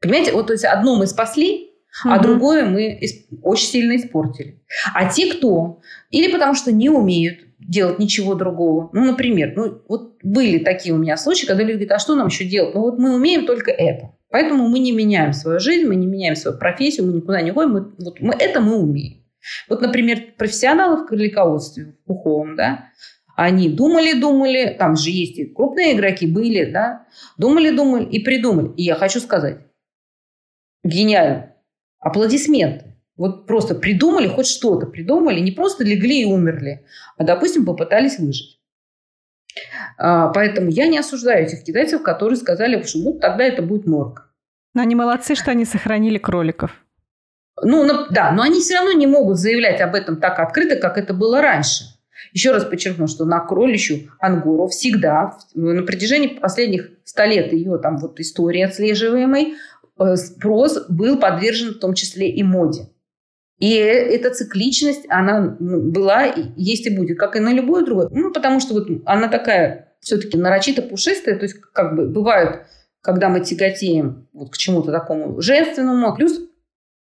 [0.00, 1.71] Понимаете, вот то есть одно мы спасли,
[2.04, 3.00] а другое мы
[3.42, 4.62] очень сильно испортили.
[4.94, 10.18] А те, кто или потому что не умеют делать ничего другого, ну, например, ну, вот
[10.22, 12.74] были такие у меня случаи, когда люди говорят, а что нам еще делать?
[12.74, 14.12] Ну, вот мы умеем только это.
[14.30, 17.72] Поэтому мы не меняем свою жизнь, мы не меняем свою профессию, мы никуда не ходим,
[17.72, 19.22] мы, вот мы, это мы умеем.
[19.68, 22.90] Вот, например, профессионалы в кролиководстве, в пуховом, да,
[23.36, 28.72] они думали-думали, там же есть и крупные игроки были, да, думали-думали и придумали.
[28.76, 29.58] И я хочу сказать,
[30.84, 31.51] гениально
[32.02, 32.96] аплодисменты.
[33.16, 36.84] Вот просто придумали хоть что-то, придумали, не просто легли и умерли,
[37.16, 38.58] а, допустим, попытались выжить.
[39.98, 44.26] А, поэтому я не осуждаю этих китайцев, которые сказали, что ну, тогда это будет норка.
[44.74, 46.72] Но они молодцы, что они сохранили кроликов.
[47.62, 51.12] Ну, да, но они все равно не могут заявлять об этом так открыто, как это
[51.14, 51.84] было раньше.
[52.32, 57.98] Еще раз подчеркну, что на кролищу ангору всегда, на протяжении последних ста лет ее там
[57.98, 59.54] вот истории отслеживаемой,
[60.16, 62.88] спрос был подвержен в том числе и моде.
[63.58, 68.08] И эта цикличность, она ну, была, есть и будет, как и на любое другое.
[68.10, 72.66] Ну, потому что вот она такая все-таки нарочито пушистая, то есть как бы бывают,
[73.00, 76.40] когда мы тяготеем вот к чему-то такому женственному, плюс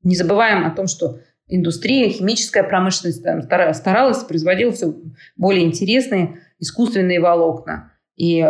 [0.02, 4.94] не забываем о том, что индустрия, химическая промышленность там, старалась, производила все
[5.37, 7.92] более интересные искусственные волокна.
[8.16, 8.44] И,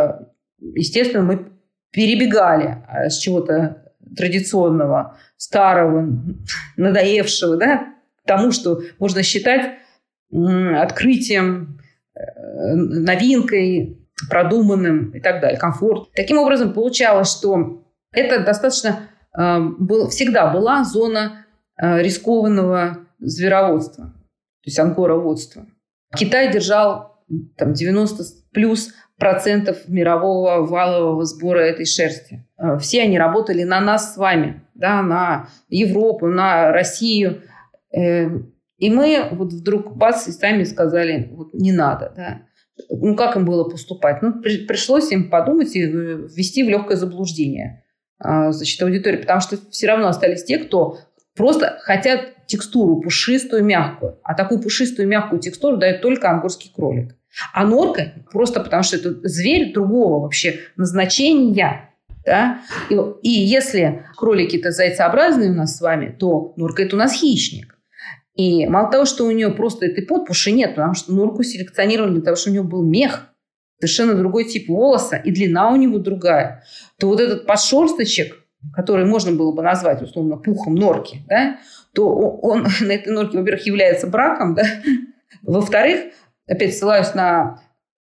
[0.59, 1.53] естественно, мы
[1.91, 3.82] перебегали а, с чего-то
[4.17, 6.09] традиционного, старого,
[6.77, 7.95] надоевшего, да,
[8.27, 9.79] тому, что можно считать
[10.33, 11.81] открытием,
[12.15, 13.99] э, новинкой,
[14.31, 16.11] продуманным и так далее, комфорт.
[16.15, 21.47] Таким образом, получалось, что это достаточно э, был, всегда была зона
[21.77, 25.67] э, рискованного звероводства, то есть ангороводства.
[26.17, 27.23] Китай держал
[27.57, 28.23] там, 90
[28.53, 32.45] плюс процентов мирового валового сбора этой шерсти.
[32.59, 37.43] Э, все они работали на нас с вами, да, на Европу, на Россию.
[37.97, 38.27] Э,
[38.79, 42.13] и мы вот вдруг бац, и сами сказали, вот не надо.
[42.17, 42.43] Да.
[42.91, 44.23] Ну, как им было поступать?
[44.23, 47.85] Ну, при, пришлось им подумать и ввести в легкое заблуждение
[48.25, 50.99] э, значит, аудиторию, потому что все равно остались те, кто
[51.37, 54.19] просто хотят текстуру пушистую, мягкую.
[54.25, 57.15] А такую пушистую, мягкую текстуру дает только ангорский кролик.
[57.53, 61.91] А норка просто потому, что это зверь другого вообще назначения.
[62.25, 62.61] Да?
[62.91, 67.77] И, и если кролики-то зайцеобразные у нас с вами, то норка– это у нас хищник.
[68.35, 72.23] И мало того, что у нее просто этой подпуши нет, потому что норку селекционировали для
[72.23, 73.29] того, чтобы у нее был мех,
[73.79, 76.65] совершенно другой тип волоса, и длина у него другая,
[76.99, 78.39] то вот этот подшерсточек,
[78.75, 81.59] который можно было бы назвать условно пухом норки, да,
[81.93, 84.65] то он на этой норке, во-первых, является браком, да,
[85.43, 86.13] во-вторых,
[86.47, 87.61] опять ссылаюсь на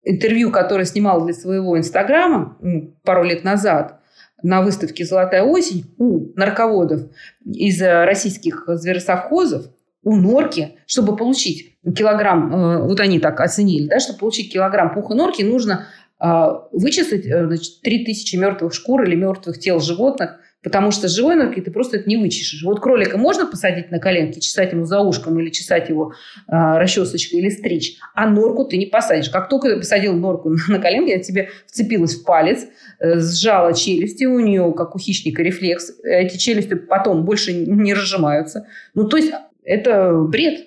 [0.03, 2.57] интервью, которое снимал для своего инстаграма
[3.03, 3.99] пару лет назад
[4.43, 7.09] на выставке «Золотая осень» у нарководов
[7.43, 9.67] из российских зверосовхозов,
[10.05, 15.15] у норки, чтобы получить килограмм, э, вот они так оценили, да, чтобы получить килограмм пуха
[15.15, 15.87] норки, нужно
[16.19, 16.25] э,
[16.71, 21.61] вычислить э, значит, 3000 мертвых шкур или мертвых тел животных, потому что с живой норкой
[21.61, 22.63] ты просто это не вычешешь.
[22.63, 26.13] Вот кролика можно посадить на коленки, чесать ему за ушком или чесать его
[26.47, 29.29] э, расчесочкой или стричь, а норку ты не посадишь.
[29.29, 32.65] Как только ты посадил норку на коленки, я тебе вцепилась в палец,
[32.99, 35.93] э, сжала челюсти, у нее, как у хищника, рефлекс.
[36.03, 38.65] Эти челюсти потом больше не разжимаются.
[38.95, 39.31] Ну, то есть
[39.63, 40.65] это бред.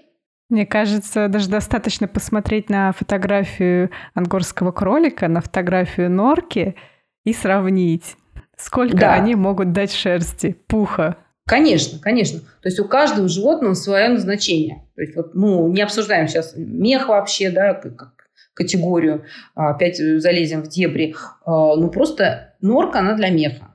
[0.49, 6.77] Мне кажется, даже достаточно посмотреть на фотографию ангорского кролика, на фотографию норки
[7.25, 8.15] и сравнить,
[8.59, 9.15] сколько да.
[9.15, 11.17] они могут дать шерсти, пуха.
[11.47, 12.41] Конечно, конечно.
[12.41, 14.85] То есть у каждого животного свое назначение.
[14.97, 18.13] То есть вот, ну, не обсуждаем сейчас мех вообще, да, как
[18.53, 21.15] категорию, а, опять залезем в дебри.
[21.47, 23.69] А, ну, просто норка, она для меха.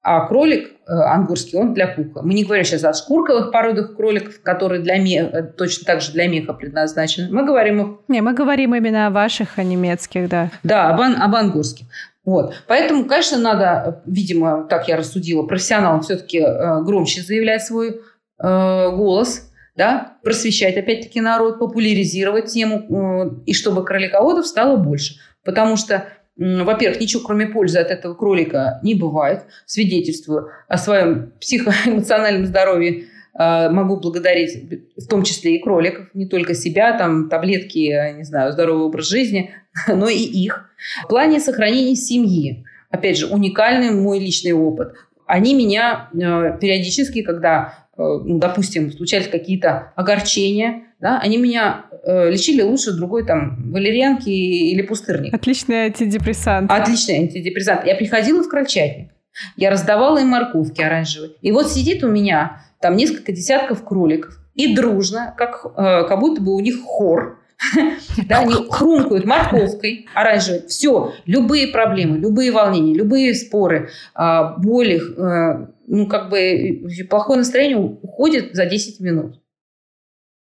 [0.00, 2.22] А кролик э, ангурский, он для пуха.
[2.22, 6.12] Мы не говорим сейчас о шкурковых породах кроликов, которые для меха, э, точно так же
[6.12, 7.28] для меха предназначены.
[7.30, 7.98] Мы говорим о...
[8.08, 10.50] Не, мы говорим именно о ваших, о немецких, да.
[10.62, 11.86] Да, об, об ангурских.
[12.28, 12.52] Вот.
[12.66, 19.50] Поэтому, конечно, надо, видимо, так я рассудила, профессионалам все-таки э, громче заявлять свой э, голос,
[19.74, 22.84] да, просвещать опять-таки народ, популяризировать тему,
[23.24, 25.14] э, и чтобы кролиководов стало больше.
[25.42, 26.04] Потому что
[26.36, 29.44] во-первых, ничего кроме пользы от этого кролика не бывает.
[29.64, 33.06] Свидетельствую о своем психоэмоциональном здоровье.
[33.34, 38.52] А, могу благодарить в том числе и кроликов, не только себя, там таблетки, не знаю,
[38.52, 39.50] здоровый образ жизни,
[39.88, 40.70] но и их.
[41.04, 44.94] В плане сохранения семьи, опять же, уникальный мой личный опыт.
[45.26, 52.30] Они меня э, периодически, когда, э, ну, допустим, случались какие-то огорчения, да, они меня э,
[52.30, 55.32] лечили лучше другой там валерьянки или пустырник.
[55.34, 56.70] Отличный антидепрессант.
[56.70, 57.86] Отличный антидепрессант.
[57.86, 59.10] Я приходила в крольчатник,
[59.56, 61.32] я раздавала им морковки оранжевые.
[61.40, 66.42] И вот сидит у меня там несколько десятков кроликов, и дружно, как, э, как будто
[66.42, 67.38] бы у них хор,
[68.28, 70.66] да, они хрумкают морковкой оранжевой.
[70.68, 77.78] Все, любые проблемы, любые волнения, любые споры, а, боли, э, ну, как бы плохое настроение
[77.78, 79.40] уходит за 10 минут.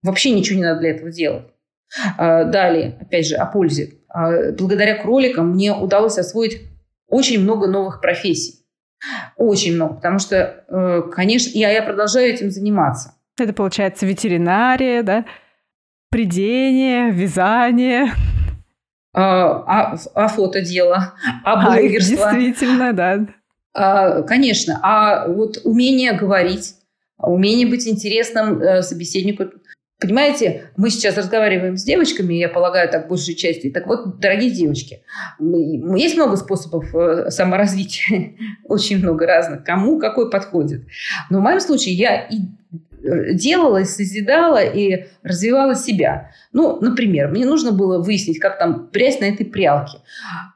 [0.03, 1.45] Вообще ничего не надо для этого делать.
[2.17, 3.95] А, далее, опять же, о пользе.
[4.09, 6.63] А, благодаря кроликам мне удалось освоить
[7.09, 8.58] очень много новых профессий.
[9.37, 13.15] Очень много, потому что, э, конечно, я, я продолжаю этим заниматься.
[13.39, 15.25] Это получается ветеринария, да?
[16.11, 18.13] Придение, вязание.
[19.15, 22.29] А, а, а фотодело, а блогерство.
[22.29, 23.27] А, действительно, да.
[23.75, 24.81] А, конечно.
[24.83, 26.75] А вот умение говорить,
[27.19, 29.45] умение быть интересным э, собеседнику,
[30.01, 33.69] Понимаете, мы сейчас разговариваем с девочками, я полагаю, так большей части.
[33.69, 35.03] Так вот, дорогие девочки,
[35.41, 38.35] есть много способов э, саморазвития,
[38.65, 40.85] очень много разных, кому какой подходит.
[41.31, 42.43] Но в моем случае я и
[43.03, 46.31] э, делала, и созидала, и развивала себя.
[46.53, 49.99] Ну, например, мне нужно было выяснить, как там прясть на этой прялке.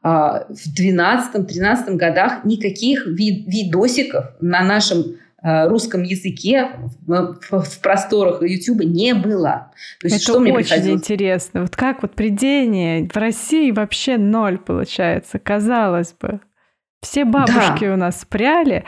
[0.05, 6.71] А, в 12-13 годах никаких вид видосиков на нашем русском языке
[7.07, 9.73] в, в, в просторах YouTube не было.
[10.01, 11.01] То есть, Это что мне очень приходилось?
[11.01, 11.63] интересно.
[11.63, 16.41] Вот как вот придение в России вообще ноль получается, казалось бы.
[17.03, 17.95] Все бабушки да.
[17.95, 18.85] у нас спряли.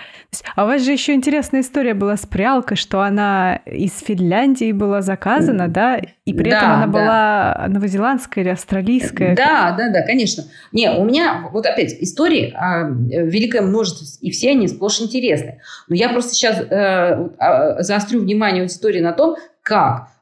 [0.54, 5.02] А у вас же еще интересная история была с прялкой, что она из Финляндии была
[5.02, 6.00] заказана, да?
[6.24, 6.92] И при да, этом она да.
[6.92, 9.34] была новозеландская или австралийская.
[9.34, 10.44] Да, да, да, конечно.
[10.70, 15.60] Не, у меня вот опять истории а, великое множество, и все они сплошь интересны.
[15.88, 20.13] Но я просто сейчас э, а, заострю внимание аудитории на том, как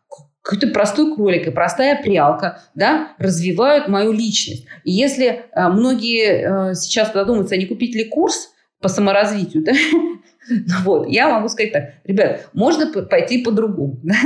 [0.42, 4.66] какой-то простой кролик и простая прялка, да, развивают мою личность.
[4.85, 9.72] И если э, многие э, сейчас задумаются, а не купить ли курс по саморазвитию, да,
[10.82, 14.16] вот, я могу сказать так, ребят, можно пойти по-другому, да?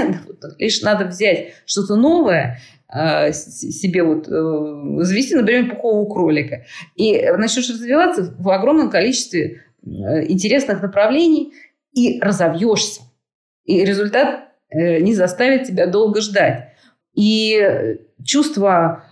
[0.59, 2.61] лишь надо взять что-то новое,
[2.91, 6.65] э, себе вот э, завести, например, пухового кролика,
[6.95, 11.53] и начнешь развиваться в огромном количестве э, интересных направлений
[11.93, 13.03] и разовьешься.
[13.67, 16.73] И результат Э, не заставит тебя долго ждать.
[17.15, 19.05] И чувство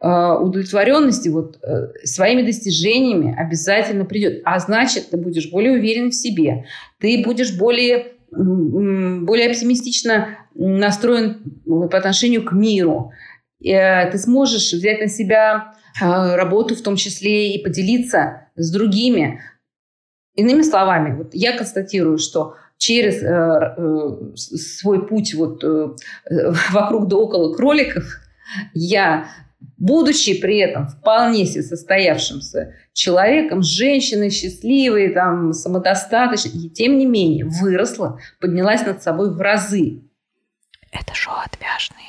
[0.00, 4.42] э, удовлетворенности вот э, своими достижениями обязательно придет.
[4.44, 6.64] А значит, ты будешь более уверен в себе,
[6.98, 13.12] ты будешь более более оптимистично настроен по отношению к миру.
[13.64, 19.40] Э, ты сможешь взять на себя э, работу в том числе и поделиться с другими.
[20.34, 25.94] Иными словами, вот я констатирую, что через э, э, свой путь вот э,
[26.72, 28.04] вокруг да около кроликов
[28.74, 29.28] я
[29.78, 37.46] будучи при этом вполне себе состоявшимся человеком, женщиной, счастливой, там, самодостаточной, и тем не менее
[37.46, 40.02] выросла, поднялась над собой в разы.
[40.92, 42.04] Это шоу «Отвяжные».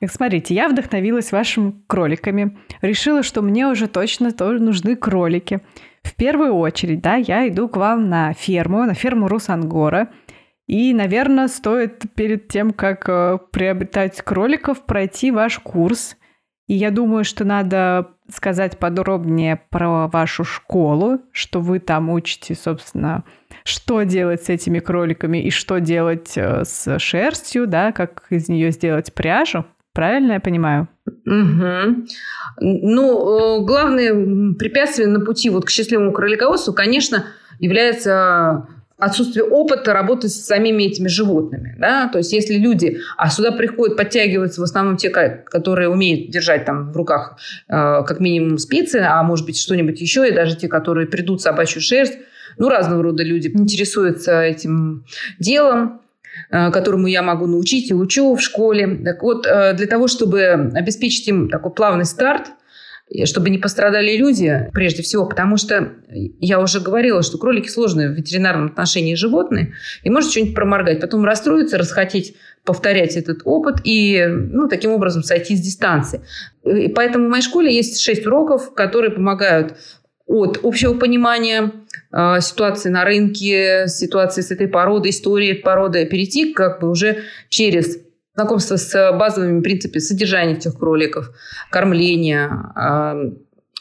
[0.00, 2.56] Так смотрите, я вдохновилась вашими кроликами.
[2.82, 5.60] Решила, что мне уже точно тоже нужны кролики.
[6.02, 10.10] В первую очередь, да, я иду к вам на ферму, на ферму Русангора.
[10.66, 16.16] И, наверное, стоит перед тем, как э, приобретать кроликов, пройти ваш курс–
[16.68, 23.24] и я думаю, что надо сказать подробнее про вашу школу, что вы там учите, собственно,
[23.64, 28.70] что делать с этими кроликами и что делать э, с шерстью, да, как из нее
[28.70, 29.64] сделать пряжу.
[29.98, 30.86] Правильно я понимаю?
[31.26, 32.06] Угу.
[32.60, 37.24] Ну, э, главное препятствие на пути вот к счастливому кролиководству, конечно,
[37.58, 41.74] является отсутствие опыта работы с самими этими животными.
[41.80, 42.06] Да?
[42.12, 46.92] То есть если люди, а сюда приходят, подтягиваются в основном те, которые умеют держать там
[46.92, 47.36] в руках
[47.68, 47.72] э,
[48.06, 52.16] как минимум спицы, а может быть что-нибудь еще, и даже те, которые придут собачью шерсть,
[52.56, 55.06] ну, разного рода люди интересуются этим
[55.40, 56.02] делом
[56.50, 59.00] которому я могу научить и учу в школе.
[59.04, 62.48] Так вот, э, для того, чтобы обеспечить им такой плавный старт,
[63.24, 65.94] чтобы не пострадали люди, прежде всего, потому что
[66.40, 69.72] я уже говорила, что кролики сложные в ветеринарном отношении животные,
[70.02, 75.56] и может что-нибудь проморгать, потом расстроиться, расхотеть повторять этот опыт и ну, таким образом сойти
[75.56, 76.20] с дистанции.
[76.64, 79.76] И поэтому в моей школе есть шесть уроков, которые помогают
[80.28, 81.72] от общего понимания
[82.12, 87.98] э, ситуации на рынке, ситуации с этой породой, истории породы, перейти как бы уже через
[88.34, 91.30] знакомство с базовыми принципами содержания этих кроликов,
[91.70, 93.32] кормления, э,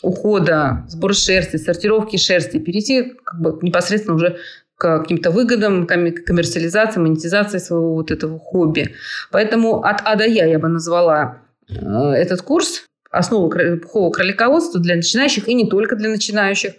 [0.01, 4.37] ухода, сбора шерсти, сортировки шерсти, перейти как бы непосредственно уже
[4.77, 8.95] к каким-то выгодам, коммерциализации, монетизации своего вот этого хобби.
[9.31, 14.95] Поэтому от А до Я я бы назвала э, этот курс основы пухового кролиководства для
[14.95, 16.73] начинающих и не только для начинающих.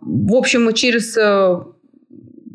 [0.00, 1.56] В общем, через э,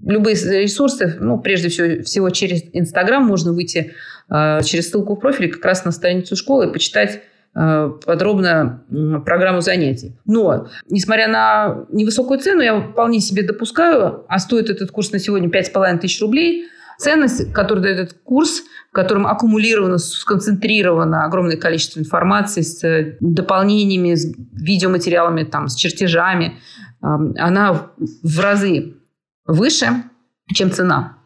[0.06, 3.94] любые ресурсы, ну, прежде всего, всего через Инстаграм можно выйти
[4.30, 7.22] э, через ссылку в профиле как раз на страницу школы и почитать
[7.56, 8.84] э, подробно
[9.26, 10.18] программу занятий.
[10.26, 15.50] Но, несмотря на невысокую цену, я вполне себе допускаю, а стоит этот курс на сегодня
[15.50, 16.68] 5,5 тысяч рублей,
[17.00, 24.32] ценность, которую дает этот курс, в котором аккумулировано, сконцентрировано огромное количество информации с дополнениями, с
[24.52, 26.60] видеоматериалами, там, с чертежами,
[27.02, 27.92] она
[28.24, 28.96] в разы
[29.46, 30.04] выше,
[30.54, 31.18] чем цена.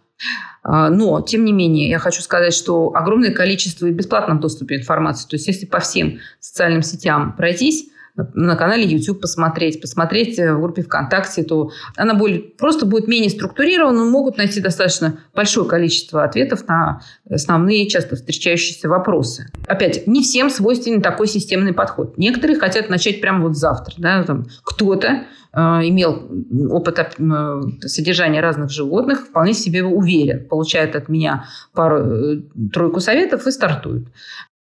[0.62, 5.28] А, но, тем не менее, я хочу сказать, что огромное количество и бесплатном доступе информации.
[5.28, 10.84] То есть, если по всем социальным сетям пройтись, на канале YouTube посмотреть, посмотреть в группе
[10.84, 17.02] ВКонтакте, то она будет, просто будет менее структурирована, могут найти достаточно большое количество ответов на
[17.30, 19.48] основные часто встречающиеся вопросы.
[19.68, 22.18] Опять, не всем свойственен такой системный подход.
[22.18, 23.96] Некоторые хотят начать прямо вот завтра.
[23.98, 26.30] Да, там, кто-то э, имел
[26.70, 33.52] опыт э, содержания разных животных, вполне себе уверен, получает от меня пару-тройку э, советов и
[33.52, 34.08] стартует.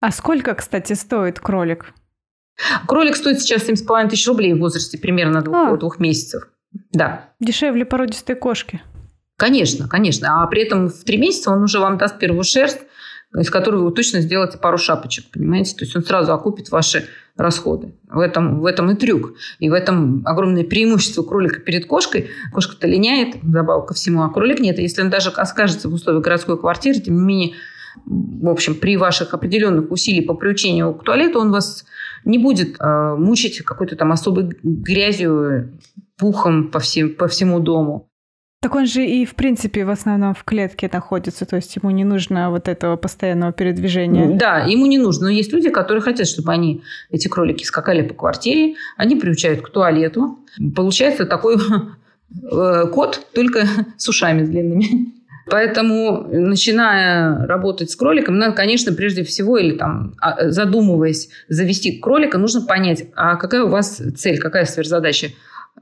[0.01, 1.92] А сколько, кстати, стоит кролик?
[2.86, 5.76] Кролик стоит сейчас 7,5 тысяч рублей в возрасте примерно двух, а.
[5.76, 6.48] двух месяцев.
[6.92, 7.30] Да.
[7.40, 8.82] Дешевле породистой кошки.
[9.36, 10.42] Конечно, конечно.
[10.42, 12.80] А при этом в три месяца он уже вам даст первую шерсть,
[13.38, 15.76] из которой вы точно сделаете пару шапочек, понимаете?
[15.76, 17.94] То есть он сразу окупит ваши расходы.
[18.09, 19.34] В этом, в этом и трюк.
[19.59, 22.30] И в этом огромное преимущество кролика перед кошкой.
[22.52, 24.78] Кошка-то линяет, добавок ко всему, а кролик нет.
[24.78, 27.54] Если он даже окажется в условиях городской квартиры, тем не менее,
[28.07, 31.84] в общем, при ваших определенных усилиях по приучению к туалету он вас
[32.27, 35.79] не будет э, мучить какой-то там особой грязью,
[36.18, 38.09] пухом по, всем, по всему дому.
[38.61, 42.05] Так он же и, в принципе, в основном в клетке находится, то есть ему не
[42.05, 44.37] нужно вот этого постоянного передвижения.
[44.37, 45.27] Да, ему не нужно.
[45.27, 49.68] Но есть люди, которые хотят, чтобы они, эти кролики, скакали по квартире, они приучают к
[49.70, 50.41] туалету.
[50.74, 51.57] Получается такой
[52.53, 55.16] э, кот, только с ушами длинными.
[55.49, 62.36] Поэтому, начиная работать с кроликом, надо, конечно, прежде всего, или там, а, задумываясь завести кролика,
[62.36, 65.28] нужно понять, а какая у вас цель, какая сверхзадача.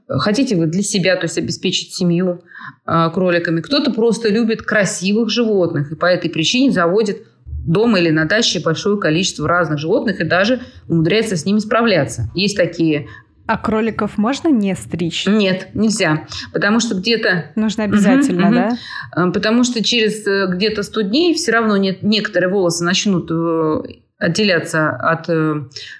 [0.07, 2.43] Хотите вы для себя, то есть обеспечить семью
[2.85, 3.61] э, кроликами.
[3.61, 7.25] Кто-то просто любит красивых животных и по этой причине заводит
[7.65, 12.29] дома или на даче большое количество разных животных и даже умудряется с ними справляться.
[12.35, 13.07] Есть такие
[13.47, 15.27] А кроликов можно не стричь?
[15.27, 16.25] Нет, нельзя.
[16.51, 17.51] Потому что где-то...
[17.55, 19.23] Нужно обязательно, угу, да?
[19.23, 19.33] Угу.
[19.33, 23.83] Потому что через э, где-то 100 дней все равно нет, некоторые волосы начнут э,
[24.17, 25.27] отделяться от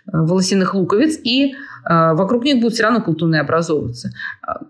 [0.06, 1.54] волосяных луковиц, и
[1.88, 4.12] вокруг них будут все равно колтуны образовываться.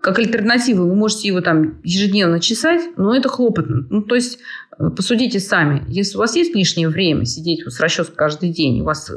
[0.02, 3.86] Как альтернатива вы можете его там ежедневно чесать, но это хлопотно.
[3.88, 4.40] Ну, то есть
[4.76, 5.84] посудите сами.
[5.88, 9.10] Если у вас есть лишнее время сидеть вот с расческой каждый день, у вас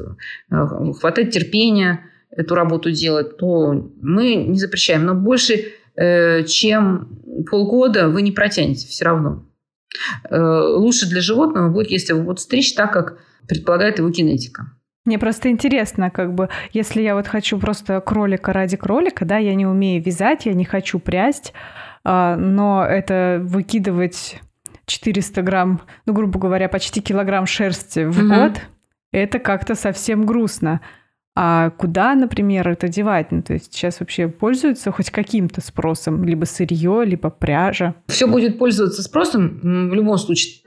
[0.49, 2.01] хватает терпения,
[2.31, 5.05] эту работу делать, то мы не запрещаем.
[5.05, 7.19] Но больше, э, чем
[7.49, 9.45] полгода вы не протянете все равно.
[10.29, 10.37] Э,
[10.75, 14.71] лучше для животного будет, если вы будете стричь так, как предполагает его генетика.
[15.05, 19.55] Мне просто интересно, как бы, если я вот хочу просто кролика ради кролика, да, я
[19.55, 21.53] не умею вязать, я не хочу прясть,
[22.03, 24.39] а, но это выкидывать
[24.85, 28.27] 400 грамм, ну, грубо говоря, почти килограмм шерсти в угу.
[28.27, 28.61] год,
[29.11, 30.81] это как-то совсем грустно.
[31.41, 33.31] А куда, например, это девать?
[33.31, 36.25] Ну, то есть сейчас вообще пользуются хоть каким-то спросом?
[36.25, 37.95] Либо сырье, либо пряжа?
[38.07, 40.61] Все будет пользоваться спросом в любом случае,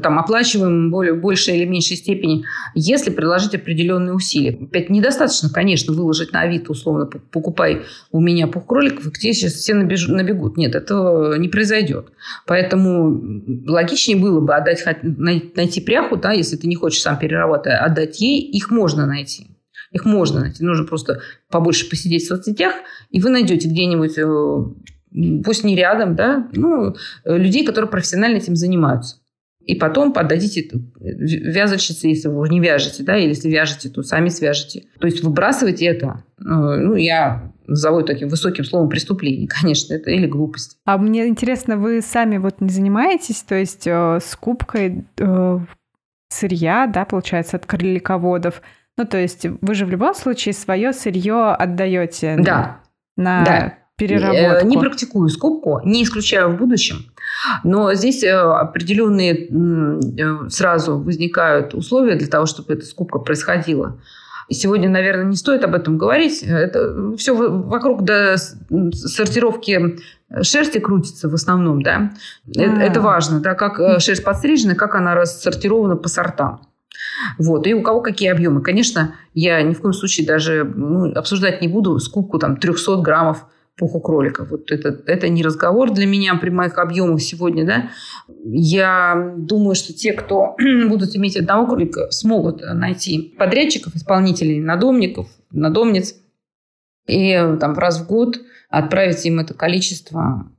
[0.00, 2.44] там оплачиваем более, большей или меньшей степени,
[2.76, 4.56] если приложить определенные усилия.
[4.62, 9.54] Опять недостаточно, конечно, выложить на Авито, условно, покупай у меня пух кроликов, и где сейчас
[9.54, 10.56] все набегут.
[10.56, 12.12] Нет, этого не произойдет.
[12.46, 13.20] Поэтому
[13.66, 18.40] логичнее было бы отдать, найти пряху, да, если ты не хочешь сам перерабатывать, отдать ей,
[18.40, 19.48] их можно найти.
[19.94, 20.64] Их можно найти.
[20.64, 22.74] Нужно просто побольше посидеть в соцсетях,
[23.10, 28.56] и вы найдете где-нибудь, э, пусть не рядом, да, ну, э, людей, которые профессионально этим
[28.56, 29.18] занимаются.
[29.60, 30.68] И потом поддадите
[30.98, 34.84] вязальщице, если вы не вяжете, да, или если вяжете, то сами свяжете.
[34.98, 40.26] То есть выбрасывать это, э, ну, я назову таким высоким словом преступление, конечно, это или
[40.26, 40.76] глупость.
[40.84, 45.58] А мне интересно, вы сами вот не занимаетесь, то есть э, скупкой э,
[46.30, 48.60] сырья, да, получается, от кролиководов,
[48.96, 52.80] ну, то есть вы же в любом случае свое сырье отдаете да.
[53.16, 53.74] на да.
[53.96, 54.68] переработку.
[54.68, 57.06] Не практикую скупку, не исключаю в будущем.
[57.64, 63.98] Но здесь э, определенные э, сразу возникают условия для того, чтобы эта скупка происходила.
[64.50, 66.42] Сегодня, наверное, не стоит об этом говорить.
[66.42, 69.98] Это все вокруг до сортировки
[70.42, 72.12] шерсти крутится в основном, да.
[72.56, 72.60] А.
[72.60, 76.60] Это, это важно, да, как э, шерсть подстрижена, как она рассортирована по сортам.
[77.38, 77.66] Вот.
[77.66, 78.62] И у кого какие объемы.
[78.62, 83.46] Конечно, я ни в коем случае даже ну, обсуждать не буду скупку там, 300 граммов
[83.76, 84.44] пуху кролика.
[84.44, 87.66] Вот это, это не разговор для меня при моих объемах сегодня.
[87.66, 87.90] Да?
[88.44, 90.56] Я думаю, что те, кто
[90.88, 96.14] будут иметь одного кролика, смогут найти подрядчиков, исполнителей, надомников, надомниц,
[97.06, 98.38] и там раз в год
[98.70, 100.50] отправить им это количество,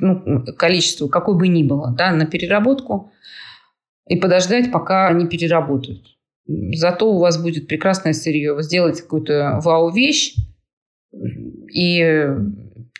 [0.00, 3.12] ну, количество, какое бы ни было, да, на переработку
[4.10, 6.04] и подождать, пока они переработают.
[6.74, 8.54] Зато у вас будет прекрасное сырье.
[8.54, 10.34] Вы сделаете какую-то вау-вещь
[11.72, 12.26] и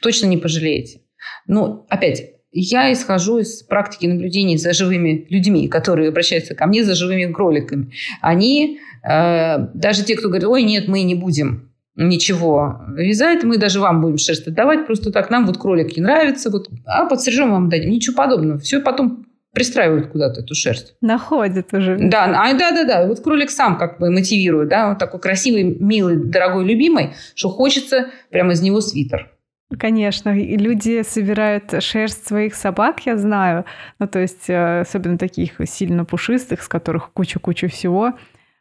[0.01, 1.01] точно не пожалеете.
[1.49, 6.95] Но опять, я исхожу из практики наблюдений за живыми людьми, которые обращаются ко мне за
[6.95, 7.93] живыми кроликами.
[8.21, 13.81] Они, э, даже те, кто говорит, ой, нет, мы не будем ничего вязать, мы даже
[13.81, 17.69] вам будем шерсть отдавать, просто так нам вот кролик не нравится, вот, а подстрижем вам
[17.69, 17.91] дадим.
[17.91, 18.61] Ничего подобного.
[18.61, 20.95] Все потом пристраивают куда-то эту шерсть.
[21.01, 21.97] Находят уже.
[21.99, 23.07] Да, а, да, да, да.
[23.07, 28.11] Вот кролик сам как бы мотивирует, да, он такой красивый, милый, дорогой, любимый, что хочется
[28.31, 29.31] прямо из него свитер.
[29.79, 33.65] Конечно, и люди собирают шерсть своих собак, я знаю.
[34.01, 38.15] Ну, то есть, э, особенно таких сильно пушистых, с которых куча-куча всего.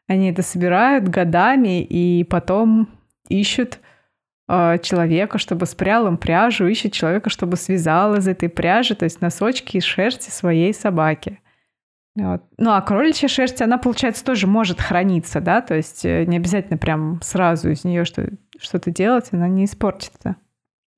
[0.07, 2.89] Они это собирают годами и потом
[3.27, 3.79] ищут
[4.81, 9.77] человека, чтобы спрял им пряжу, ищет человека, чтобы связал из этой пряжи, то есть носочки
[9.77, 11.39] из шерсти своей собаки.
[12.15, 12.43] Вот.
[12.57, 16.77] Ну, а кроличья шерсть, она, получается, тоже может храниться, да, то есть э, не обязательно
[16.77, 18.29] прям сразу из нее что-
[18.59, 20.35] что-то делать, она не испортится.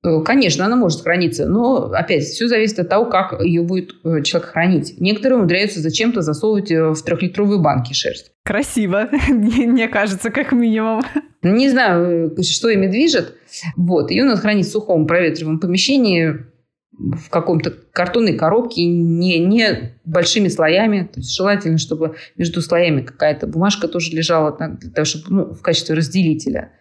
[0.04, 3.94] Э, конечно, она может храниться, но, опять, все зависит от того, как ее будет
[4.24, 4.94] человек хранить.
[4.98, 8.32] Некоторые умудряются зачем-то засовывать в трехлитровые банки шерсть.
[8.44, 11.02] Красиво, мне кажется, как минимум.
[11.42, 13.36] Не знаю, что ими движет.
[13.76, 14.10] Вот.
[14.10, 16.46] Ее надо хранить в сухом проветриваемом помещении
[16.92, 21.08] в каком-то картонной коробке, не, не большими слоями.
[21.12, 25.62] То есть желательно, чтобы между слоями какая-то бумажка тоже лежала для того, чтобы, ну, в
[25.62, 26.72] качестве разделителя.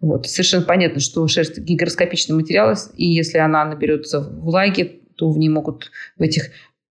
[0.00, 0.26] Вот.
[0.26, 5.90] Совершенно понятно, что шерсть гигроскопичный материал, и если она наберется влаги, то в ней могут
[6.18, 6.50] в этих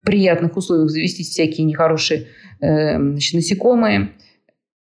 [0.04, 2.26] приятных условиях завестись всякие нехорошие
[2.60, 4.12] э, значит, насекомые.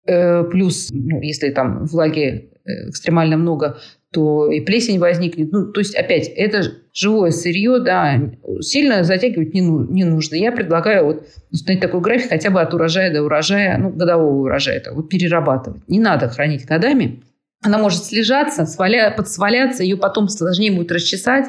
[0.06, 3.78] Э, плюс, ну, если там влаги э, экстремально много,
[4.12, 5.52] то и плесень возникнет.
[5.52, 6.62] Ну, то есть, опять, это
[6.92, 8.20] живое сырье, да,
[8.60, 10.34] сильно затягивать не, ну, не нужно.
[10.34, 14.80] Я предлагаю вот установить такой график хотя бы от урожая до урожая, ну, годового урожая,
[14.80, 15.86] так, вот перерабатывать.
[15.88, 17.22] Не надо хранить годами.
[17.62, 21.46] Она может слежаться, сваля, подсваляться, ее потом сложнее будет расчесать.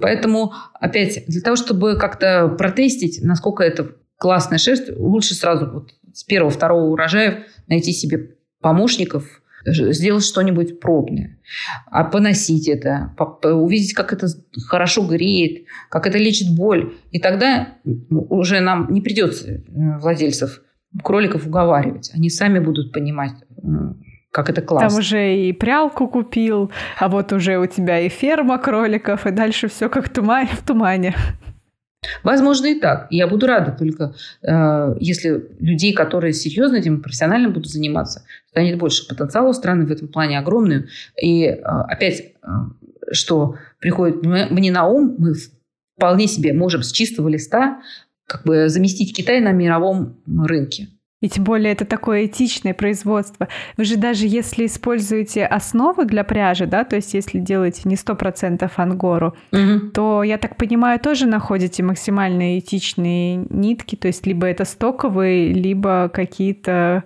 [0.00, 6.24] Поэтому, опять, для того, чтобы как-то протестить, насколько это классная шерсть, лучше сразу вот с
[6.24, 11.38] первого-второго урожая найти себе помощников, сделать что-нибудь пробное,
[11.86, 14.28] а поносить это, увидеть, как это
[14.66, 16.94] хорошо греет, как это лечит боль.
[17.12, 17.68] И тогда
[18.10, 19.62] уже нам не придется э,
[19.98, 20.60] владельцев
[21.02, 22.10] кроликов уговаривать.
[22.14, 23.32] Они сами будут понимать,
[24.34, 24.88] как это классно.
[24.88, 29.68] Там уже и прялку купил, а вот уже у тебя и ферма кроликов, и дальше
[29.68, 31.14] все как туман, в тумане.
[32.24, 33.06] Возможно и так.
[33.10, 39.06] Я буду рада только, э, если людей, которые серьезно этим профессионально будут заниматься, станет больше.
[39.06, 40.88] Потенциал у страны в этом плане огромный.
[41.22, 42.46] И э, опять, э,
[43.12, 45.34] что приходит мне на ум, мы
[45.96, 47.80] вполне себе можем с чистого листа
[48.26, 50.88] как бы заместить Китай на мировом рынке.
[51.24, 53.48] И тем более это такое этичное производство.
[53.78, 58.70] Вы же даже если используете основу для пряжи, да, то есть если делаете не 100%
[58.76, 59.88] ангору, угу.
[59.94, 66.10] то, я так понимаю, тоже находите максимально этичные нитки, то есть либо это стоковые, либо
[66.12, 67.04] какие-то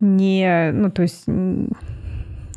[0.00, 1.28] не, ну, то есть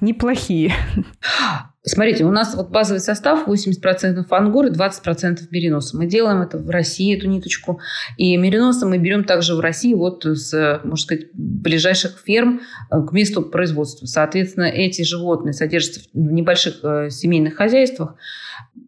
[0.01, 0.74] неплохие.
[1.86, 5.98] Смотрите, у нас вот базовый состав 80% ангор и 20% мериноса.
[5.98, 7.82] Мы делаем это в России, эту ниточку.
[8.16, 13.12] И мериноса мы берем также в России вот с, можно сказать, ближайших ферм э, к
[13.12, 14.06] месту производства.
[14.06, 18.16] Соответственно, эти животные содержатся в небольших э, семейных хозяйствах.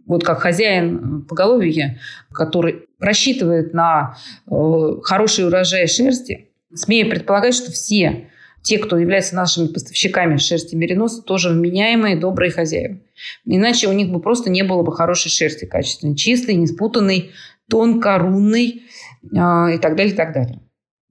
[0.06, 2.00] Вот как хозяин э, поголовья,
[2.32, 4.16] который рассчитывает на
[5.04, 8.30] хороший урожай шерсти, смею предполагать, что все
[8.66, 13.00] те, кто является нашими поставщиками шерсти мериноса, тоже вменяемые, добрые хозяева.
[13.46, 17.32] Иначе у них бы просто не было бы хорошей шерсти качественной, чистой, не спутанной,
[17.70, 18.82] тонко, рунной
[19.24, 20.60] э, и так далее, и так далее.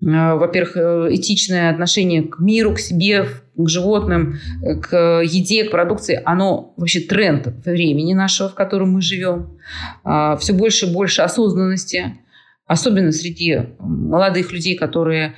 [0.03, 3.25] Э, во-первых, э, этичное отношение к миру, к себе,
[3.57, 4.39] к животным,
[4.83, 9.59] к еде, к продукции, оно вообще тренд времени нашего, в котором мы живем.
[10.05, 12.17] Э, все больше и больше осознанности,
[12.67, 15.37] особенно среди молодых людей, которые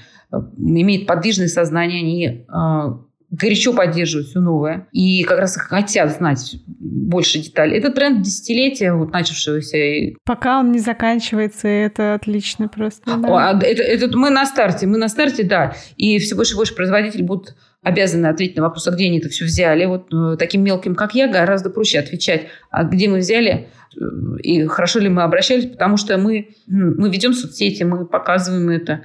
[0.59, 3.01] имеют подвижное сознание, они а,
[3.31, 7.79] горячо поддерживают все новое и как раз хотят знать больше деталей.
[7.79, 10.15] Это тренд десятилетия, вот начавшегося.
[10.25, 13.17] Пока он не заканчивается, это отлично просто.
[13.17, 13.51] Да.
[13.51, 15.75] А, это, это, мы на старте, мы на старте, да.
[15.97, 19.29] И все больше и больше производителей будут обязаны ответить на вопрос, а где они это
[19.29, 19.85] все взяли.
[19.85, 24.01] Вот э, таким мелким, как я, гораздо проще отвечать, а где мы взяли э,
[24.43, 29.05] и хорошо ли мы обращались, потому что мы, мы ведем соцсети, мы показываем это,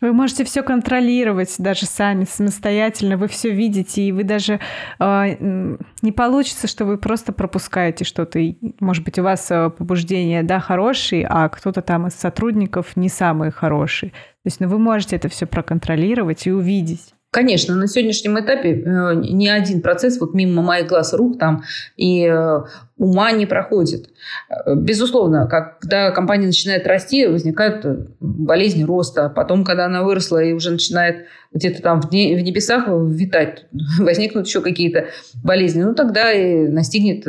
[0.00, 4.60] вы можете все контролировать даже сами, самостоятельно, вы все видите, и вы даже
[4.98, 8.40] э, не получится, что вы просто пропускаете что-то.
[8.80, 13.50] Может быть, у вас э, побуждение, да, хорошие, а кто-то там из сотрудников не самые
[13.50, 14.10] хорошие.
[14.10, 17.14] То есть, ну, вы можете это все проконтролировать и увидеть.
[17.30, 21.62] Конечно, на сегодняшнем этапе э, ни один процесс вот мимо моих глаз рук там
[21.98, 22.60] и э,
[22.96, 24.08] ума не проходит.
[24.48, 27.84] Э, безусловно, когда компания начинает расти, возникают
[28.18, 29.28] болезни роста.
[29.28, 33.66] Потом, когда она выросла и уже начинает где-то там в небесах витать,
[33.98, 35.08] возникнут еще какие-то
[35.44, 37.26] болезни, ну тогда и настигнет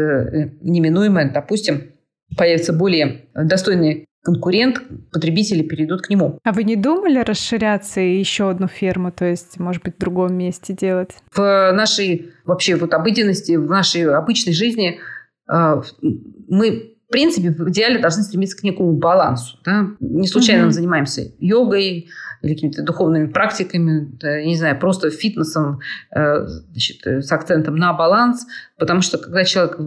[0.61, 1.91] неминуемое, допустим,
[2.37, 6.39] появятся более достойные конкурент, потребители перейдут к нему.
[6.43, 10.35] А вы не думали расширяться и еще одну ферму, то есть, может быть, в другом
[10.35, 11.11] месте делать?
[11.33, 14.99] В нашей вообще вот обыденности, в нашей обычной жизни
[15.51, 15.81] э,
[16.47, 19.57] мы в принципе, в идеале должны стремиться к некому балансу.
[19.65, 19.87] Да?
[19.99, 20.65] Не случайно mm-hmm.
[20.65, 22.07] мы занимаемся йогой
[22.43, 25.79] или какими-то духовными практиками, да, не знаю, просто фитнесом
[26.15, 28.45] э, значит, с акцентом на баланс,
[28.77, 29.79] потому что когда человек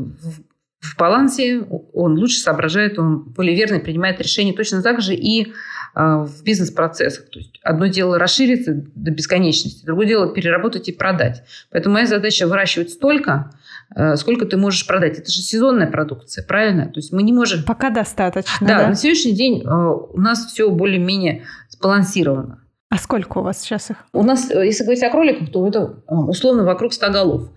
[0.82, 1.62] в балансе,
[1.92, 4.52] он лучше соображает, он более верно принимает решения.
[4.52, 5.52] Точно так же и
[5.94, 7.26] а, в бизнес-процессах.
[7.30, 11.44] То есть одно дело расшириться до бесконечности, другое дело переработать и продать.
[11.70, 13.52] Поэтому моя задача выращивать столько,
[13.94, 15.18] э, сколько ты можешь продать.
[15.18, 16.86] Это же сезонная продукция, правильно?
[16.86, 17.62] То есть мы не можем...
[17.62, 18.66] Пока достаточно.
[18.66, 18.88] Да, да?
[18.88, 22.61] на сегодняшний день э, у нас все более-менее сбалансировано.
[22.92, 23.96] А сколько у вас сейчас их?
[24.12, 27.48] У нас, э, если говорить о кроликах, то это условно вокруг 100 голов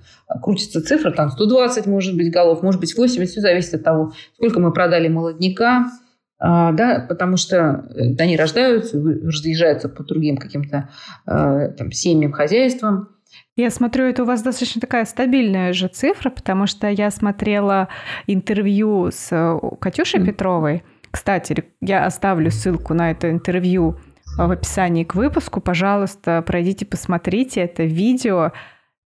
[0.41, 4.61] крутится цифра, там 120 может быть голов, может быть 80, все зависит от того, сколько
[4.61, 5.91] мы продали молодняка,
[6.39, 10.87] а, да, потому что э, они рождаются, разъезжаются по другим каким-то
[11.25, 13.09] а, там, семьям, хозяйствам.
[13.57, 17.89] Я смотрю, это у вас достаточно такая стабильная же цифра, потому что я смотрела
[18.25, 20.25] интервью с э, Катюшей mm.
[20.27, 20.83] Петровой.
[21.11, 23.97] Кстати, я оставлю ссылку на это интервью
[24.37, 25.61] в описании к выпуску.
[25.61, 28.51] Пожалуйста, пройдите, посмотрите это видео.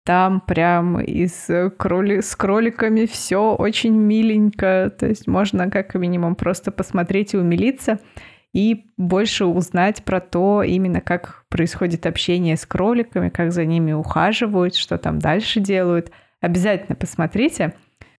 [0.05, 2.21] Там прям из э, кроли...
[2.21, 4.93] с кроликами все очень миленько.
[4.99, 7.99] То есть можно как минимум просто посмотреть и умилиться.
[8.53, 14.77] и больше узнать про то, именно как происходит общение с кроликами, как за ними ухаживают,
[14.77, 16.13] что там дальше делают.
[16.41, 17.75] Обязательно посмотрите.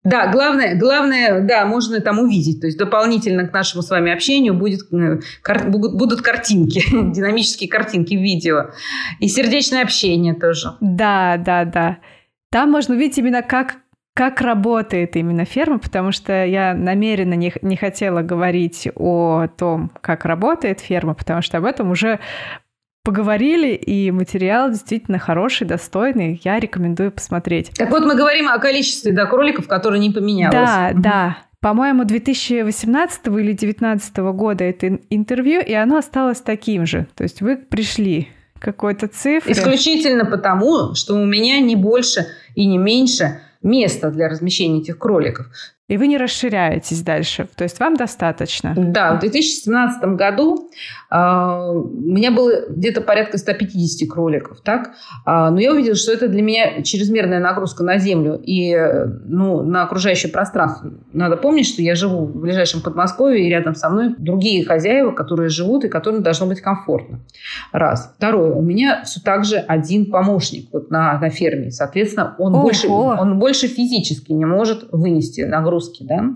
[0.05, 2.61] Да, главное, главное, да, можно там увидеть.
[2.61, 8.13] То есть дополнительно к нашему с вами общению будет, э, кар, будут картинки, динамические картинки
[8.13, 8.69] видео.
[9.19, 10.73] И сердечное общение тоже.
[10.79, 11.97] Да, да, да.
[12.51, 13.77] Там можно увидеть именно как
[14.15, 20.23] как работает именно ферма, потому что я намеренно не, не хотела говорить о том, как
[20.23, 22.21] работает ферма, потому что об этом уже
[23.05, 26.41] поговорили, и материал действительно хороший, достойный.
[26.43, 27.71] Я рекомендую посмотреть.
[27.77, 30.53] Так вот, мы говорим о количестве да, кроликов, которые не поменялось.
[30.53, 31.37] Да, да.
[31.61, 37.07] По-моему, 2018 или 2019 года это интервью, и оно осталось таким же.
[37.15, 38.27] То есть вы пришли
[38.59, 39.53] к какой-то цифре.
[39.53, 45.47] Исключительно потому, что у меня не больше и не меньше места для размещения этих кроликов.
[45.87, 48.73] И вы не расширяетесь дальше, то есть вам достаточно?
[48.75, 50.67] Да, в 2017 году
[51.11, 54.93] э, у меня было где-то порядка 150 кроликов, так?
[55.27, 58.75] Э, но я увидела, что это для меня чрезмерная нагрузка на землю и
[59.25, 60.91] ну, на окружающее пространство.
[61.13, 65.49] Надо помнить, что я живу в ближайшем Подмосковье, и рядом со мной другие хозяева, которые
[65.49, 67.19] живут и которым должно быть комфортно.
[67.71, 68.11] Раз.
[68.17, 68.53] Второе.
[68.53, 71.69] У меня все так же один помощник вот на, на ферме.
[71.69, 76.03] Соответственно, он больше, он больше физически не может вынести нагрузку нагрузки.
[76.03, 76.35] Да?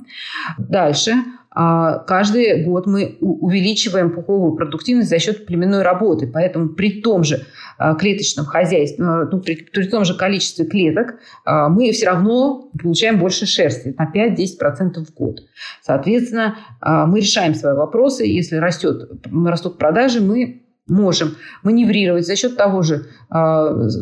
[0.58, 1.14] Дальше.
[1.52, 6.28] А, каждый год мы увеличиваем пуховую продуктивность за счет племенной работы.
[6.28, 7.46] Поэтому при том же
[7.78, 11.16] а, клеточном хозяйстве, ну, при, при том же количестве клеток,
[11.46, 15.40] а, мы все равно получаем больше шерсти на 5-10% в год.
[15.82, 18.26] Соответственно, мы решаем свои вопросы.
[18.26, 19.10] Если растет,
[19.46, 23.08] растут продажи, мы можем маневрировать за счет того же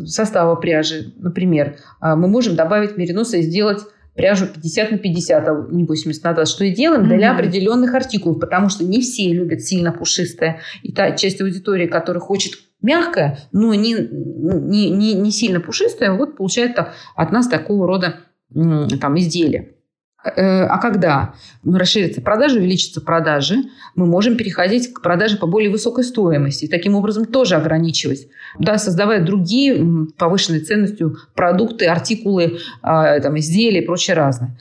[0.06, 1.78] состава пряжи, например.
[2.02, 3.80] Мы можем добавить мериноса и сделать
[4.18, 7.18] пряжу 50 на 50, а не 80 на 20, что и делаем mm-hmm.
[7.18, 10.60] для определенных артикулов, потому что не все любят сильно пушистое.
[10.84, 16.36] И та часть аудитории, которая хочет мягкое, но не, не, не, не сильно пушистое, вот
[16.36, 16.78] получает
[17.16, 18.16] от нас такого рода
[18.54, 19.77] там, изделия.
[20.24, 23.56] Э, а когда расширятся продажи, увеличатся продажи,
[23.96, 26.66] мы можем переходить к продаже по более высокой стоимости.
[26.66, 28.28] И таким образом тоже ограничивать.
[28.58, 34.58] Да, создавая другие повышенной ценностью продукты, артикулы, а, там, изделия и прочее разное.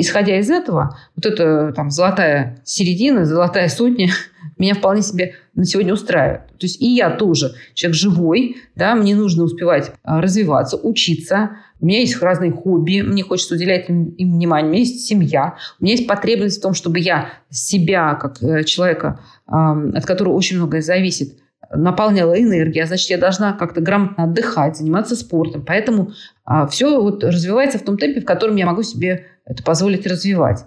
[0.00, 4.10] Исходя из этого, вот эта там, золотая середина, золотая сотня
[4.58, 6.46] меня вполне себе на сегодня устраивает.
[6.58, 11.86] То есть и я тоже человек живой, да, мне нужно успевать а, развиваться, учиться, у
[11.86, 15.84] меня есть разные хобби, мне хочется уделять им, им внимание, у меня есть семья, у
[15.84, 20.82] меня есть потребность в том, чтобы я себя, как э, человека, от которого очень многое
[20.82, 21.38] зависит,
[21.74, 25.64] наполняла энергией, а значит, я должна как-то грамотно отдыхать, заниматься спортом.
[25.66, 26.12] Поэтому
[26.44, 30.64] а, все вот развивается в том темпе, в котором я могу себе это позволить развивать.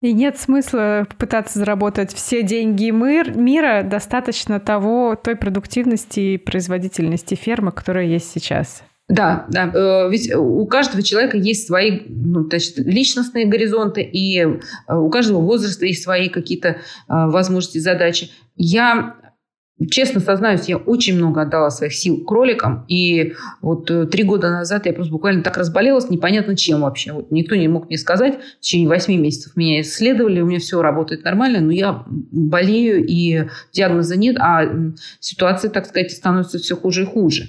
[0.00, 7.34] И нет смысла пытаться заработать все деньги мир, мира, достаточно того, той продуктивности и производительности
[7.34, 8.82] фермы, которая есть сейчас.
[9.08, 9.70] Да, да.
[9.74, 15.40] Э, ведь у каждого человека есть свои ну, значит, личностные горизонты, и э, у каждого
[15.40, 16.76] возраста есть свои какие-то э,
[17.08, 18.30] возможности, задачи.
[18.56, 19.16] Я
[19.90, 22.84] Честно сознаюсь, я очень много отдала своих сил кроликам.
[22.86, 27.12] И вот три года назад я просто буквально так разболелась, непонятно чем вообще.
[27.12, 28.38] Вот никто не мог мне сказать.
[28.58, 33.48] В течение восьми месяцев меня исследовали, у меня все работает нормально, но я болею, и
[33.72, 34.64] диагноза нет, а
[35.18, 37.48] ситуация, так сказать, становится все хуже и хуже.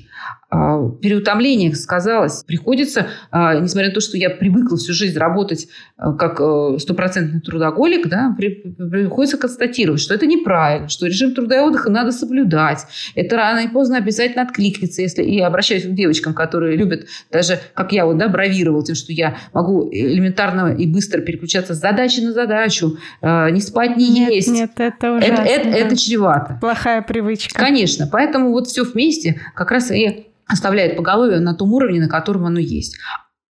[0.55, 2.43] А, переутомление сказалось.
[2.43, 7.41] Приходится, а, несмотря на то, что я привыкла всю жизнь работать а, как э, стопроцентный
[7.41, 12.85] трудоголик, да, приходится констатировать, что это неправильно, что режим труда и отдыха надо соблюдать.
[13.15, 15.01] Это рано и поздно обязательно откликнется.
[15.01, 19.11] Если и обращаюсь к девочкам, которые любят даже, как я вот, да, бравировал тем, что
[19.11, 24.49] я могу элементарно и быстро переключаться с задачи на задачу, не спать, не нет, есть.
[24.49, 25.33] Нет, это ужасно.
[25.33, 25.77] Это, это, да.
[25.77, 26.57] это чревато.
[26.61, 27.59] Плохая привычка.
[27.59, 28.07] Конечно.
[28.09, 32.59] Поэтому вот все вместе как раз и оставляет поголовье на том уровне, на котором оно
[32.59, 32.97] есть.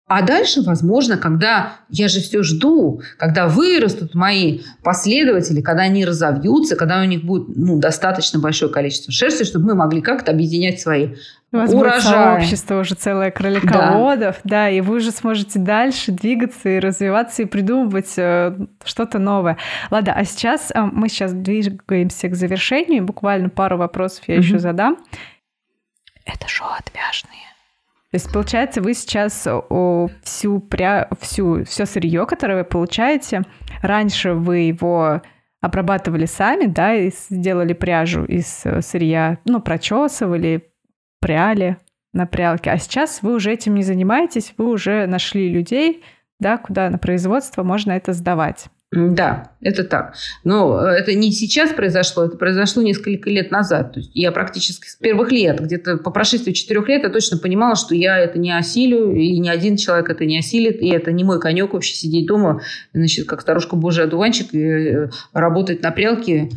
[0.07, 6.75] А дальше, возможно, когда я же все жду, когда вырастут мои последователи, когда они разовьются,
[6.75, 11.15] когда у них будет ну, достаточно большое количество шерсти, чтобы мы могли как-то объединять свои
[11.51, 11.91] у вас урожаи.
[11.91, 14.65] будет сообщество уже целое кролиководов, да.
[14.65, 19.57] да, и вы уже сможете дальше двигаться и развиваться и придумывать э, что-то новое.
[19.89, 24.39] Ладно, а сейчас э, мы сейчас двигаемся к завершению, буквально пару вопросов я mm-hmm.
[24.39, 24.97] еще задам
[26.25, 27.45] это шоу отвяжные.
[28.11, 31.09] То есть, получается, вы сейчас о, всю, пря...
[31.19, 33.41] всю, все сырье, которое вы получаете,
[33.81, 35.21] раньше вы его
[35.61, 40.69] обрабатывали сами, да, и сделали пряжу из э, сырья, ну, прочесывали,
[41.19, 41.77] пряли
[42.13, 46.03] на прялке, а сейчас вы уже этим не занимаетесь, вы уже нашли людей,
[46.39, 48.67] да, куда на производство можно это сдавать.
[48.91, 50.15] Да, это так.
[50.43, 53.93] Но э, это не сейчас произошло, это произошло несколько лет назад.
[53.93, 57.75] То есть я практически с первых лет, где-то по прошествии четырех лет, я точно понимала,
[57.75, 61.23] что я это не осилю, и ни один человек это не осилит, и это не
[61.23, 62.61] мой конек вообще сидеть дома,
[62.93, 66.49] значит, как старушка божий одуванчик, и э, работать на прялке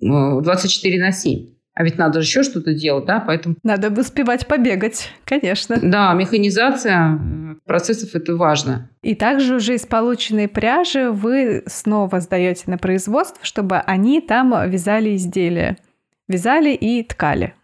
[0.00, 1.53] 24 на 7.
[1.74, 3.56] А ведь надо же еще что-то делать, да, поэтому...
[3.64, 5.76] Надо бы успевать побегать, конечно.
[5.82, 8.88] Да, механизация э, процессов– это важно.
[9.02, 15.16] И также уже из полученной пряжи вы снова сдаете на производство, чтобы они там вязали
[15.16, 15.76] изделия.
[16.28, 17.54] Вязали и ткали.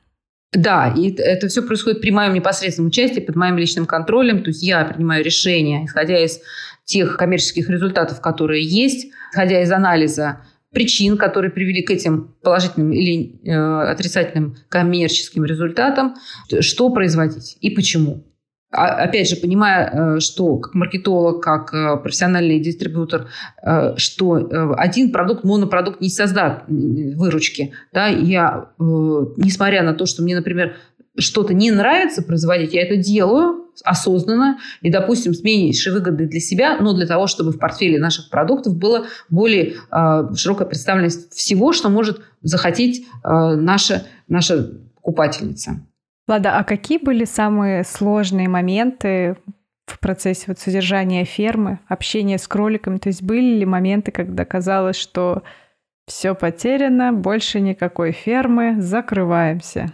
[0.52, 4.42] Да, и это все происходит при моем непосредственном участии, под моим личным контролем.
[4.42, 6.40] То есть я принимаю решения, исходя из
[6.84, 10.40] тех коммерческих результатов, которые есть, исходя из анализа
[10.72, 16.14] причин, которые привели к этим положительным или э, отрицательным коммерческим результатам,
[16.60, 18.24] что производить и почему.
[18.72, 23.26] А, опять же, понимая, э, что как маркетолог, как э, профессиональный дистрибьютор,
[23.62, 27.72] э, что один продукт, монопродукт не создаст выручки.
[27.92, 30.76] Да, я, несмотря на то, что мне, например,
[31.18, 36.76] что-то не нравится производить, я это делаю осознанно и, допустим, с меньшей выгодой для себя,
[36.78, 41.88] но для того, чтобы в портфеле наших продуктов было более э, широкая представленность всего, что
[41.88, 45.80] может захотеть э, наша, наша покупательница.
[46.28, 49.36] Лада, а какие были самые сложные моменты
[49.86, 52.98] в процессе вот содержания фермы, общения с кроликами?
[52.98, 55.42] То есть были ли моменты, когда казалось, что
[56.06, 59.92] все потеряно, больше никакой фермы, закрываемся?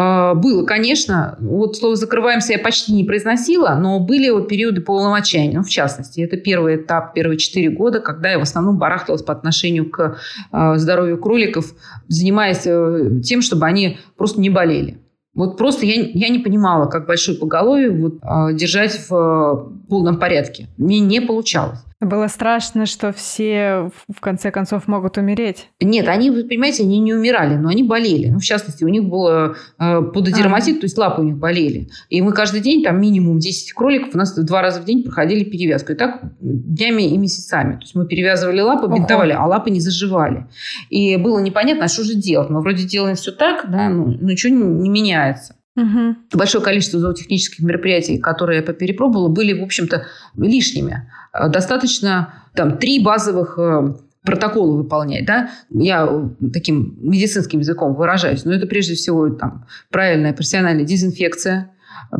[0.00, 1.36] А, было, конечно.
[1.40, 5.56] Вот слово «закрываемся» я почти не произносила, но были вот периоды полного отчаяния.
[5.56, 9.32] Ну, в частности, это первый этап, первые четыре года, когда я в основном барахталась по
[9.32, 10.18] отношению к
[10.52, 11.74] а, здоровью кроликов,
[12.06, 14.98] занимаясь э, тем, чтобы они просто не болели.
[15.34, 20.20] Вот просто я, я не понимала, как большое поголовье вот, а, держать в э, полном
[20.20, 20.68] порядке.
[20.76, 21.80] Мне не получалось.
[22.00, 25.68] Было страшно, что все в конце концов могут умереть.
[25.80, 28.28] Нет, они, вы понимаете, они не умирали, но они болели.
[28.28, 30.80] Ну, в частности, у них был э, пододерматит, а.
[30.80, 31.88] то есть лапы у них болели.
[32.08, 35.42] И мы каждый день, там минимум 10 кроликов, у нас два раза в день проходили
[35.42, 35.90] перевязку.
[35.90, 37.74] И так днями и месяцами.
[37.74, 40.46] То есть мы перевязывали лапы, бинтовали, а лапы не заживали.
[40.90, 42.48] И было непонятно, а что же делать.
[42.48, 45.56] Мы вроде делаем все так, да, но ничего не меняется.
[45.78, 46.16] Угу.
[46.34, 50.06] Большое количество зоотехнических мероприятий, которые я перепробовала, были, в общем-то,
[50.36, 51.08] лишними.
[51.32, 58.44] Э, достаточно там три базовых э, протокола выполнять, да, я э, таким медицинским языком выражаюсь,
[58.44, 61.70] но это прежде всего там правильная профессиональная дезинфекция,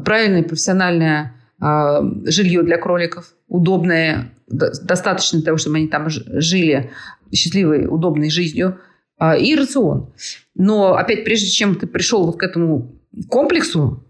[0.04, 6.90] правильное профессиональное э, жилье для кроликов, удобное, достаточно для того, чтобы они там жили
[7.32, 8.78] счастливой, удобной жизнью,
[9.20, 10.12] э, и рацион.
[10.54, 12.97] Но опять, прежде чем ты пришел вот к этому
[13.28, 14.04] комплексу,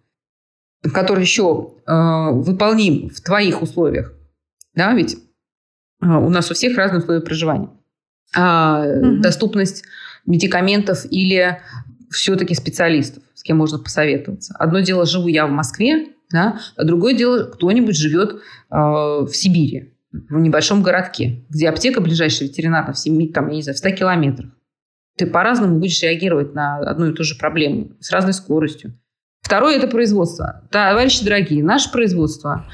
[0.82, 4.12] который еще э, выполним в твоих условиях,
[4.74, 5.16] да, ведь
[6.00, 7.70] а, у нас у всех разные условия проживания.
[8.36, 9.20] А, угу.
[9.20, 9.84] Доступность
[10.26, 11.58] медикаментов или
[12.10, 14.54] все-таки специалистов, с кем можно посоветоваться.
[14.58, 18.38] Одно дело, живу я в Москве, да, а другое дело, кто-нибудь живет э,
[18.70, 23.76] в Сибири, в небольшом городке, где аптека ближайшая ветеринарная в 7, там, я не знаю,
[23.76, 24.50] в 100 километрах.
[25.18, 28.98] Ты по-разному будешь реагировать на одну и ту же проблему с разной скоростью.
[29.40, 30.62] Второе– это производство.
[30.70, 32.66] Товарищи дорогие, наше производство,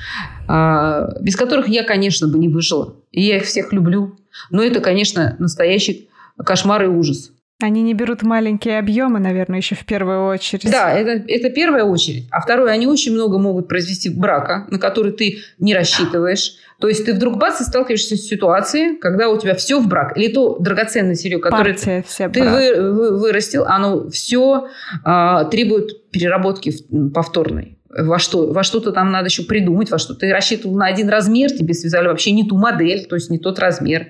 [0.49, 2.97] а, без которых я, конечно, бы не выжила.
[3.13, 4.19] И я их всех люблю.
[4.51, 7.31] Но это, конечно, настоящий кошмар и ужас.
[7.63, 10.71] Они не берут маленькие объемы, наверное, еще в первую очередь.
[10.71, 12.27] Да, это, это первая очередь.
[12.31, 16.57] А второе, они очень много могут произвести брака, на который ты не рассчитываешь.
[16.81, 20.17] То есть ты вдруг бац и сталкиваешься с ситуацией, когда у тебя все в брак.
[20.19, 24.69] Или то драгоценное сырье, которое ты, ты вы, вы, вырастил, оно все
[25.05, 26.73] а, требует переработки
[27.15, 31.09] повторной во, что, во что-то там надо еще придумать, во что ты рассчитывал на один
[31.09, 34.09] размер, тебе связали вообще не ту модель, то есть не тот размер.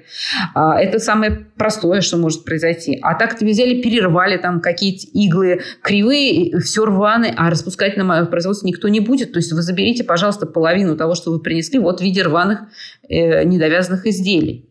[0.55, 2.99] А, это самое простое, что может произойти.
[3.03, 8.67] А так тебе взяли, перервали там какие-то иглы кривые, все рваные, а распускать на производство
[8.67, 9.33] никто не будет.
[9.33, 12.61] То есть вы заберите, пожалуйста, половину того, что вы принесли, вот в виде рваных
[13.09, 14.71] э, недовязанных изделий.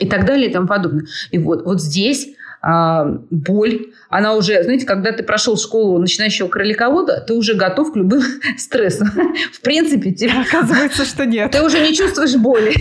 [0.00, 1.04] И так далее и тому подобное.
[1.30, 2.28] И вот, вот здесь
[2.62, 3.86] боль.
[4.08, 8.22] Она уже, знаете, когда ты прошел школу начинающего кроликовода, ты уже готов к любым
[8.56, 9.10] стрессам.
[9.52, 10.32] В принципе, тебе...
[10.32, 11.50] Оказывается, что нет.
[11.50, 12.74] Ты уже не чувствуешь боли.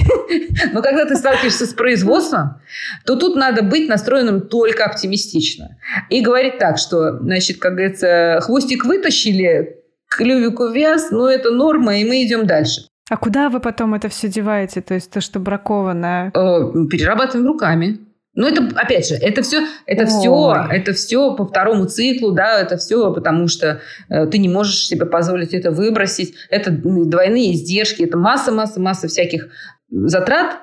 [0.71, 2.61] Но когда ты сталкиваешься с производством,
[3.05, 5.77] то тут надо быть настроенным только оптимистично.
[6.09, 9.77] И говорить так, что, значит, как говорится, хвостик вытащили,
[10.07, 12.81] клювику вяз, но это норма, и мы идем дальше.
[13.09, 14.81] А куда вы потом это все деваете?
[14.81, 16.31] То есть то, что браковано?
[16.33, 17.99] Э, перерабатываем руками.
[18.33, 22.77] Ну, это, опять же, это все, это все, это все по второму циклу, да, это
[22.77, 26.35] все, потому что э, ты не можешь себе позволить это выбросить.
[26.49, 29.49] Это двойные издержки, это масса, масса, масса всяких
[29.89, 30.59] затрат,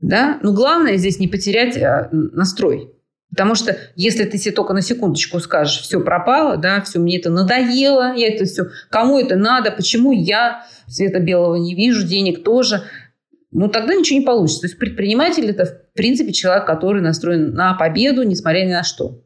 [0.00, 0.40] Да?
[0.42, 2.90] Но главное здесь не потерять а, настрой.
[3.30, 7.30] Потому что если ты себе только на секундочку скажешь, все пропало, да, все, мне это
[7.30, 12.84] надоело, я это все, кому это надо, почему я цвета белого не вижу, денег тоже,
[13.54, 14.62] ну тогда ничего не получится.
[14.62, 19.22] То есть предприниматель это в принципе человек, который настроен на победу, несмотря ни на что.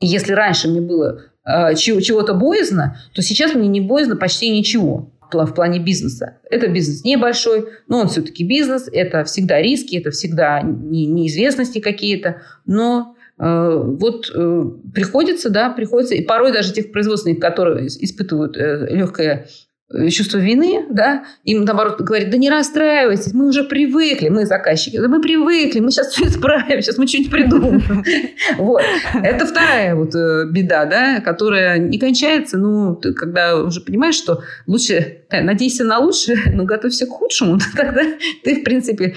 [0.00, 5.12] И если раньше мне было э, чего-то боязно, то сейчас мне не боязно почти ничего
[5.32, 6.40] в плане бизнеса.
[6.50, 13.16] Это бизнес небольшой, но он все-таки бизнес, это всегда риски, это всегда неизвестности какие-то, но
[13.38, 14.62] э, вот э,
[14.92, 19.46] приходится, да, приходится, и порой даже тех производственных, которые испытывают э, легкое
[20.10, 25.08] чувство вины, да, им наоборот говорит, да не расстраивайтесь, мы уже привыкли, мы заказчики, да
[25.08, 28.04] мы привыкли, мы сейчас все исправим, сейчас мы что-нибудь придумаем.
[28.56, 28.82] Вот.
[29.22, 35.22] Это вторая вот э, беда, да, которая не кончается, ну, когда уже понимаешь, что лучше,
[35.30, 38.02] э, надейся на лучшее, но готовься к худшему, тогда
[38.44, 39.14] ты, в принципе...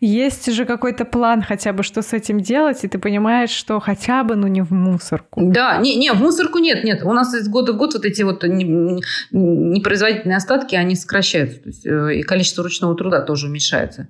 [0.00, 4.24] Есть же какой-то план хотя бы, что с этим делать, и ты понимаешь, что хотя
[4.24, 5.40] бы, ну, не в мусорку.
[5.42, 7.02] Да, не, не, в мусорку нет, нет.
[7.04, 11.60] У нас из года в год вот эти вот непроизводительные производительные остатки, они сокращаются.
[11.60, 14.08] То есть, э, и количество ручного труда тоже уменьшается.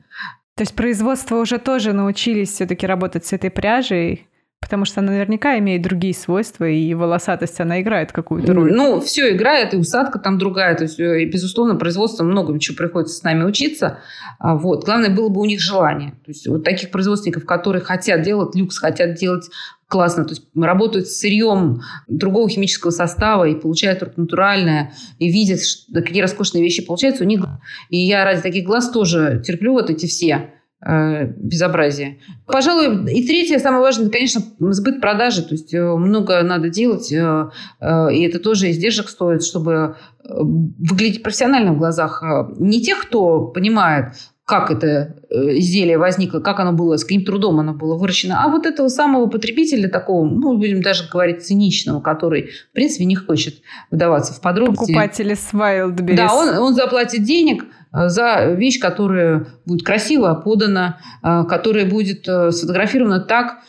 [0.57, 4.26] То есть производство уже тоже научились все-таки работать с этой пряжей,
[4.59, 8.72] Потому что она наверняка имеет другие свойства, и волосатость, она играет какую-то роль.
[8.72, 10.74] Ну, все играет, и усадка там другая.
[10.74, 14.00] То есть, э, и, безусловно, производство много чего приходится с нами учиться.
[14.40, 14.84] А, вот.
[14.84, 16.12] Главное было бы у них желание.
[16.24, 19.48] То есть, вот таких производственников, которые хотят делать люкс, хотят делать
[19.89, 25.61] классно, то есть работают с сырьем другого химического состава и получают только натуральное, и видят,
[25.93, 27.45] какие роскошные вещи получаются у них.
[27.89, 30.51] И я ради таких глаз тоже терплю вот эти все
[30.84, 32.18] э, безобразие.
[32.47, 35.43] Пожалуй, и третье, самое важное, конечно, сбыт продажи.
[35.43, 41.72] То есть э, много надо делать, э, и это тоже издержек стоит, чтобы выглядеть профессионально
[41.72, 42.24] в глазах
[42.59, 44.14] не тех, кто понимает,
[44.47, 48.49] как это э, изделие возникло, как оно было, с каким трудом оно было выращено, а
[48.49, 53.57] вот этого самого потребителя такого, ну, будем даже говорить, циничного, который, в принципе, не хочет
[53.90, 54.92] вдаваться в подробности.
[54.92, 56.14] Покупатели с Wildberries.
[56.14, 62.20] Да, он, он заплатит денег э, за вещь, которая будет красиво подана, э, которая будет
[62.22, 63.64] сфотографирована так,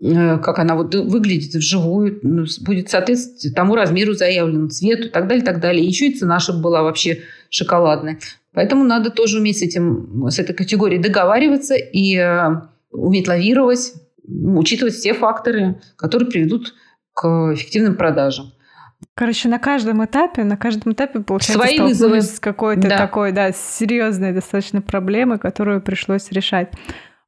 [0.00, 5.42] как она вот выглядит вживую, ну, будет соответствовать тому размеру заявленному, цвету и так далее,
[5.42, 5.84] и так далее.
[5.84, 8.18] Еще и цена, чтобы была вообще шоколадная.
[8.52, 13.92] Поэтому надо тоже уметь с, этим, с этой категорией договариваться и э, уметь лавировать,
[14.24, 16.74] учитывать все факторы, которые приведут
[17.14, 18.52] к эффективным продажам.
[19.14, 22.20] Короче, на каждом этапе, на каждом этапе получается Свои вызовы.
[22.20, 22.98] с какой-то да.
[22.98, 26.72] такой, да, серьезной достаточно проблемой, которую пришлось решать.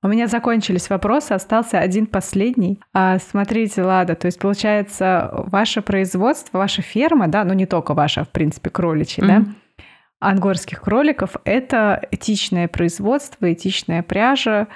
[0.03, 2.81] У меня закончились вопросы, остался один последний.
[2.95, 8.25] А, смотрите, Лада, то есть получается ваше производство, ваша ферма, да, ну не только ваша,
[8.25, 9.45] в принципе, кроличья, mm-hmm.
[9.45, 9.85] да,
[10.21, 14.69] ангорских кроликов– это этичное производство, этичная пряжа.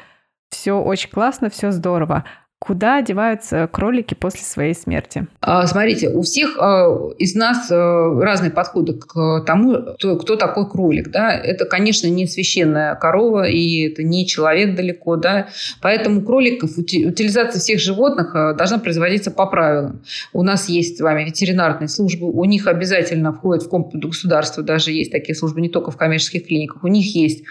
[0.51, 2.25] Все очень классно, все здорово.
[2.67, 5.27] Куда одеваются кролики после своей смерти?
[5.43, 10.71] А, смотрите, у всех а, из нас а, разные подходы к тому, кто, кто такой
[10.71, 11.11] кролик.
[11.11, 11.31] Да?
[11.31, 15.17] Это, конечно, не священная корова, и это не человек далеко.
[15.17, 15.49] Да?
[15.83, 20.01] Поэтому кроликов, утилизация всех животных должна производиться по правилам.
[20.33, 24.91] У нас есть с вами ветеринарные службы, у них обязательно входит в комплекс государства, даже
[24.91, 27.45] есть такие службы не только в коммерческих клиниках, у них есть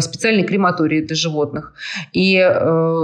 [0.00, 1.74] специальные крематории для животных.
[2.14, 2.30] И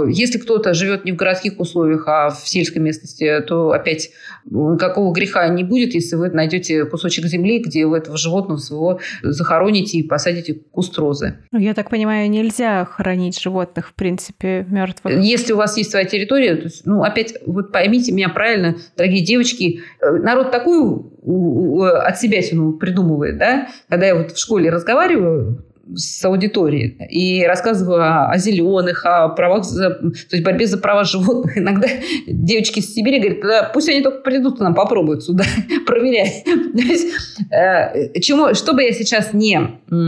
[0.09, 4.11] если кто-то живет не в городских городских условиях, а в сельской местности, то опять
[4.45, 9.97] никакого греха не будет, если вы найдете кусочек земли, где вы этого животного своего захороните
[9.97, 11.37] и посадите куст розы.
[11.51, 15.13] Ну, я так понимаю, нельзя хоронить животных, в принципе, мертвых.
[15.19, 19.23] Если у вас есть своя территория, то есть, ну, опять, вот поймите меня правильно, дорогие
[19.23, 22.41] девочки, э, народ такую от себя
[22.79, 25.63] придумывает, да, когда я вот в школе разговариваю,
[25.95, 31.03] с аудиторией и рассказываю о, о зеленых, о правах, за, то есть борьбе за права
[31.03, 31.57] животных.
[31.57, 31.87] Иногда
[32.27, 35.43] девочки из Сибири говорят, да, пусть они только придут к нам, попробуют сюда
[35.85, 36.43] проверять.
[37.51, 39.59] э, чему, что бы я сейчас не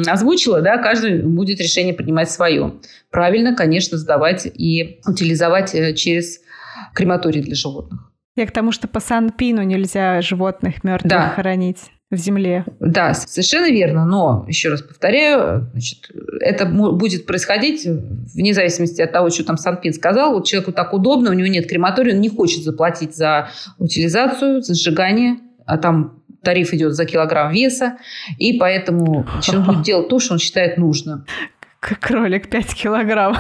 [0.08, 2.76] озвучила, да, каждый будет решение принимать свое.
[3.12, 6.40] Правильно, конечно, сдавать и утилизовать э, через
[6.94, 8.12] крематорий для животных.
[8.36, 11.30] Я к тому, что по Сан-Пину нельзя животных мертвых да.
[11.30, 12.66] хоронить в земле.
[12.80, 14.06] Да, совершенно верно.
[14.06, 16.12] Но, еще раз повторяю, значит,
[16.42, 20.34] это будет происходить вне зависимости от того, что там Санпин сказал.
[20.34, 24.74] Вот человеку так удобно, у него нет крематория, он не хочет заплатить за утилизацию, за
[24.74, 27.98] сжигание, а там тариф идет за килограмм веса,
[28.38, 31.26] и поэтому он будет делать то, что он считает нужным.
[31.80, 33.36] Кролик 5 килограмм.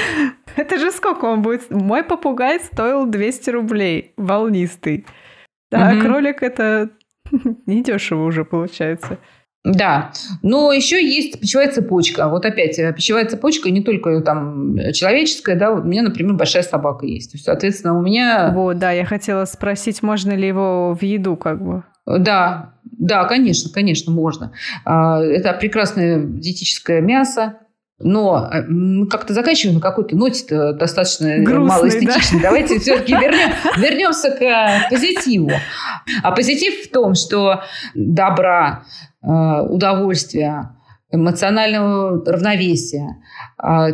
[0.56, 1.70] Это же сколько он будет?
[1.70, 5.06] Мой попугай стоил 200 рублей, волнистый.
[5.70, 6.00] Да, угу.
[6.00, 6.90] кролик это
[7.66, 9.18] Недешево уже получается.
[9.64, 10.12] Да,
[10.42, 12.28] но еще есть пищевая цепочка.
[12.28, 16.62] Вот опять, э, пищевая цепочка не только там человеческая, да, вот у меня, например, большая
[16.62, 17.32] собака есть.
[17.32, 18.50] То есть, соответственно, у меня...
[18.54, 21.82] Вот, да, я хотела спросить, можно ли его в еду как бы?
[22.06, 24.52] Да, да, конечно, конечно, можно.
[24.84, 27.58] А, это прекрасное диетическое мясо,
[27.98, 32.40] но э, мы как-то заканчиваем на какой-то ноте достаточно Грустный, малоэстетичной.
[32.40, 32.48] Да?
[32.48, 35.50] Давайте все-таки вернем, вернемся к э, позитиву.
[36.22, 37.62] А позитив в том, что
[37.94, 38.84] добра,
[39.22, 40.76] э, удовольствия,
[41.10, 43.16] эмоционального равновесия,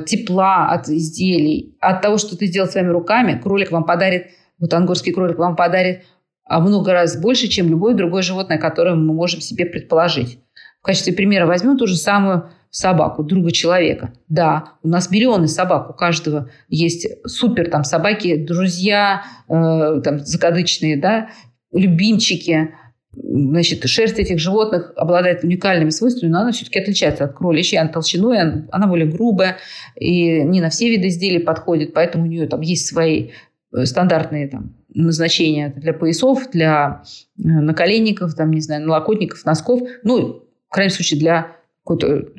[0.05, 5.13] тепла от изделий, от того, что ты сделал своими руками, кролик вам подарит, вот ангорский
[5.13, 6.03] кролик вам подарит
[6.47, 10.39] а много раз больше, чем любое другое животное, которое мы можем себе предположить.
[10.81, 14.13] В качестве примера возьмем ту же самую собаку, друга человека.
[14.29, 20.97] Да, у нас миллионы собак, у каждого есть супер там собаки, друзья, э, там закадычные,
[20.97, 21.29] да,
[21.73, 22.75] любимчики.
[23.13, 27.81] Значит, шерсть этих животных обладает уникальными свойствами, но она все-таки отличается от кроличьей.
[27.81, 29.59] Она толщиной, она более грубая,
[29.95, 33.31] и не на все виды изделий подходит, поэтому у нее там есть свои
[33.73, 37.05] э, стандартные там, назначения для поясов, для
[37.39, 39.81] э, наколенников, там, не знаю, налокотников, носков.
[40.03, 41.55] Ну, в крайнем случае, для
[41.85, 42.33] какой-то,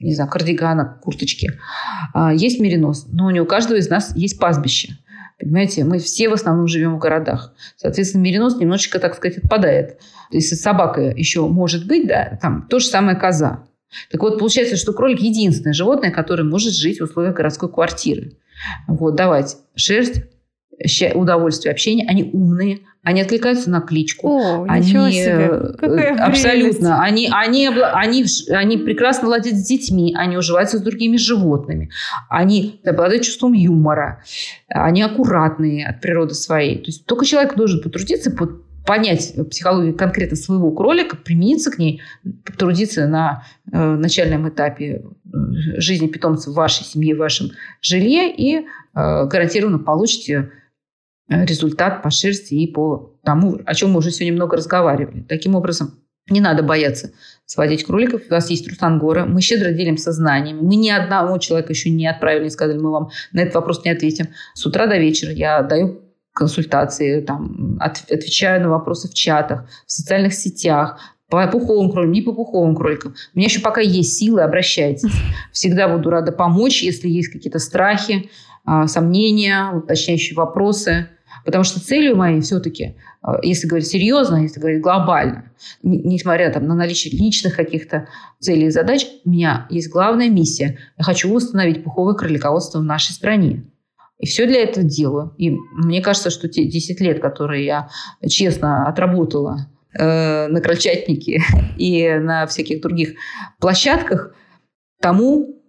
[0.00, 1.52] не знаю, кардигана, курточки.
[2.14, 4.98] А, есть меринос, но не у каждого из нас есть пастбище.
[5.38, 7.54] Понимаете, мы все в основном живем в городах.
[7.76, 10.00] Соответственно, меринос немножечко, так сказать, отпадает.
[10.30, 13.64] Если собака еще может быть, да, там то же самое коза.
[14.10, 18.32] Так вот, получается, что кролик единственное животное, которое может жить в условиях городской квартиры.
[18.86, 19.56] Вот, давайте.
[19.76, 20.24] Шерсть,
[21.14, 24.28] удовольствие общения, они умные, они откликаются на кличку.
[24.28, 25.74] О, они, себе.
[25.78, 27.02] Какая абсолютно.
[27.02, 31.90] Они, они, они, они прекрасно ладят с детьми, они уживаются с другими животными.
[32.28, 34.22] Они обладают чувством юмора.
[34.68, 36.76] Они аккуратные от природы своей.
[36.78, 38.30] То есть только человек должен потрудиться,
[38.88, 42.00] понять психологию конкретно своего кролика, примениться к ней,
[42.44, 45.28] потрудиться на э, начальном этапе э,
[45.76, 47.50] жизни питомца в вашей семье, в вашем
[47.82, 48.62] жилье и э,
[48.94, 50.50] гарантированно получите
[51.28, 55.22] результат по шерсти и по тому, о чем мы уже сегодня много разговаривали.
[55.22, 55.98] Таким образом,
[56.30, 57.12] не надо бояться
[57.46, 58.22] сводить кроликов.
[58.28, 59.24] У нас есть Русангора.
[59.24, 60.60] Мы щедро делимся знаниями.
[60.60, 63.90] Мы ни одного человека еще не отправили, не сказали, мы вам на этот вопрос не
[63.90, 64.28] ответим.
[64.54, 66.02] С утра до вечера я даю
[66.34, 72.32] консультации, там, отвечаю на вопросы в чатах, в социальных сетях, по пуховым кроликам, не по
[72.32, 73.14] пуховым кроликам.
[73.34, 75.10] У меня еще пока есть силы, обращайтесь.
[75.52, 78.30] Всегда буду рада помочь, если есть какие-то страхи,
[78.64, 81.08] а, сомнения, уточняющие вопросы.
[81.48, 82.94] Потому что целью моей все-таки,
[83.26, 85.50] э, если говорить серьезно, если говорить глобально,
[85.82, 88.06] несмотря там, на наличие личных каких-то
[88.38, 90.76] целей и задач, у меня есть главная миссия.
[90.98, 93.64] Я хочу восстановить пуховое кролиководство в нашей стране.
[94.18, 95.34] И все для этого делаю.
[95.38, 97.88] И мне кажется, что те 10 лет, которые я
[98.28, 101.40] честно отработала э, на крольчатнике
[101.78, 103.14] и на всяких других
[103.58, 104.34] площадках,
[105.00, 105.62] тому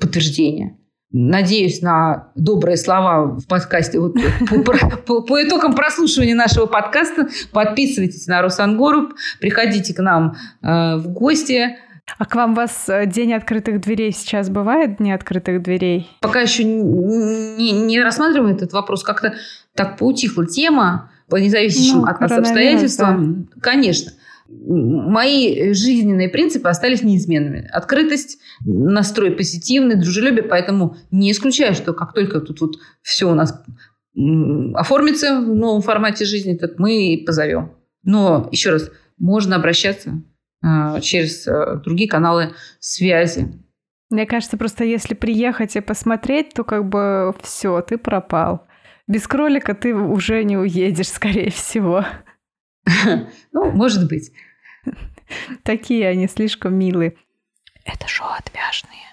[0.00, 0.78] подтверждение
[1.12, 3.98] надеюсь на добрые слова в подкасте.
[3.98, 4.14] Вот
[4.48, 4.72] по,
[5.06, 11.76] по, по итогам прослушивания нашего подкаста подписывайтесь на Росангору, приходите к нам э, в гости.
[12.18, 16.10] А к вам у вас э, день открытых дверей сейчас бывает, дни открытых дверей?
[16.20, 19.02] Пока еще не, не рассматриваем этот вопрос.
[19.02, 19.34] Как-то
[19.74, 23.48] так поутихла тема по независящим ну, от нас обстоятельствам.
[23.54, 23.60] Да.
[23.60, 24.12] Конечно
[24.48, 27.68] мои жизненные принципы остались неизменными.
[27.72, 33.62] Открытость, настрой позитивный, дружелюбие, поэтому не исключаю, что как только тут вот все у нас
[34.74, 37.72] оформится в новом формате жизни, так мы и позовем.
[38.02, 40.22] Но, еще раз, можно обращаться
[40.64, 43.48] э, через э, другие каналы связи.
[44.08, 48.66] Мне кажется, просто если приехать и посмотреть, то как бы все, ты пропал.
[49.06, 52.04] Без кролика ты уже не уедешь, скорее всего.
[53.52, 54.32] Ну, может быть.
[55.62, 57.16] Такие они слишком милые.
[57.84, 59.06] Это шоу «Отвяжные».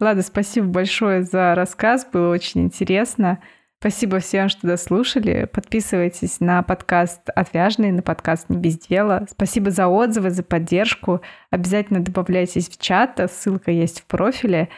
[0.00, 3.40] Ладно, спасибо большое за рассказ, было очень интересно.
[3.78, 5.44] Спасибо всем, что дослушали.
[5.44, 9.26] Подписывайтесь на подкаст «Отвяжный», на подкаст «Не без дела».
[9.30, 11.20] Спасибо за отзывы, за поддержку.
[11.50, 14.70] Обязательно добавляйтесь в чат, ссылка есть в профиле.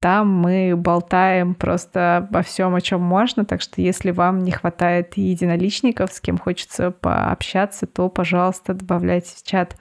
[0.00, 5.18] Там мы болтаем просто обо всем, о чем можно, так что если вам не хватает
[5.18, 9.76] единоличников, с кем хочется пообщаться, то, пожалуйста, добавляйтесь в чат.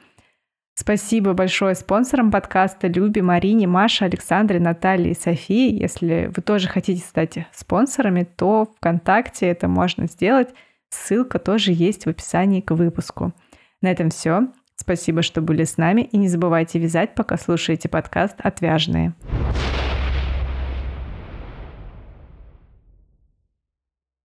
[0.76, 5.74] Спасибо большое спонсорам подкаста Любе, Марине, Маше, Александре, Наталье и Софии.
[5.74, 10.50] Если вы тоже хотите стать спонсорами, то ВКонтакте это можно сделать.
[10.90, 13.34] Ссылка тоже есть в описании к выпуску.
[13.82, 14.48] На этом все.
[14.76, 16.02] Спасибо, что были с нами.
[16.02, 19.14] И не забывайте вязать, пока слушаете подкаст «Отвяжные».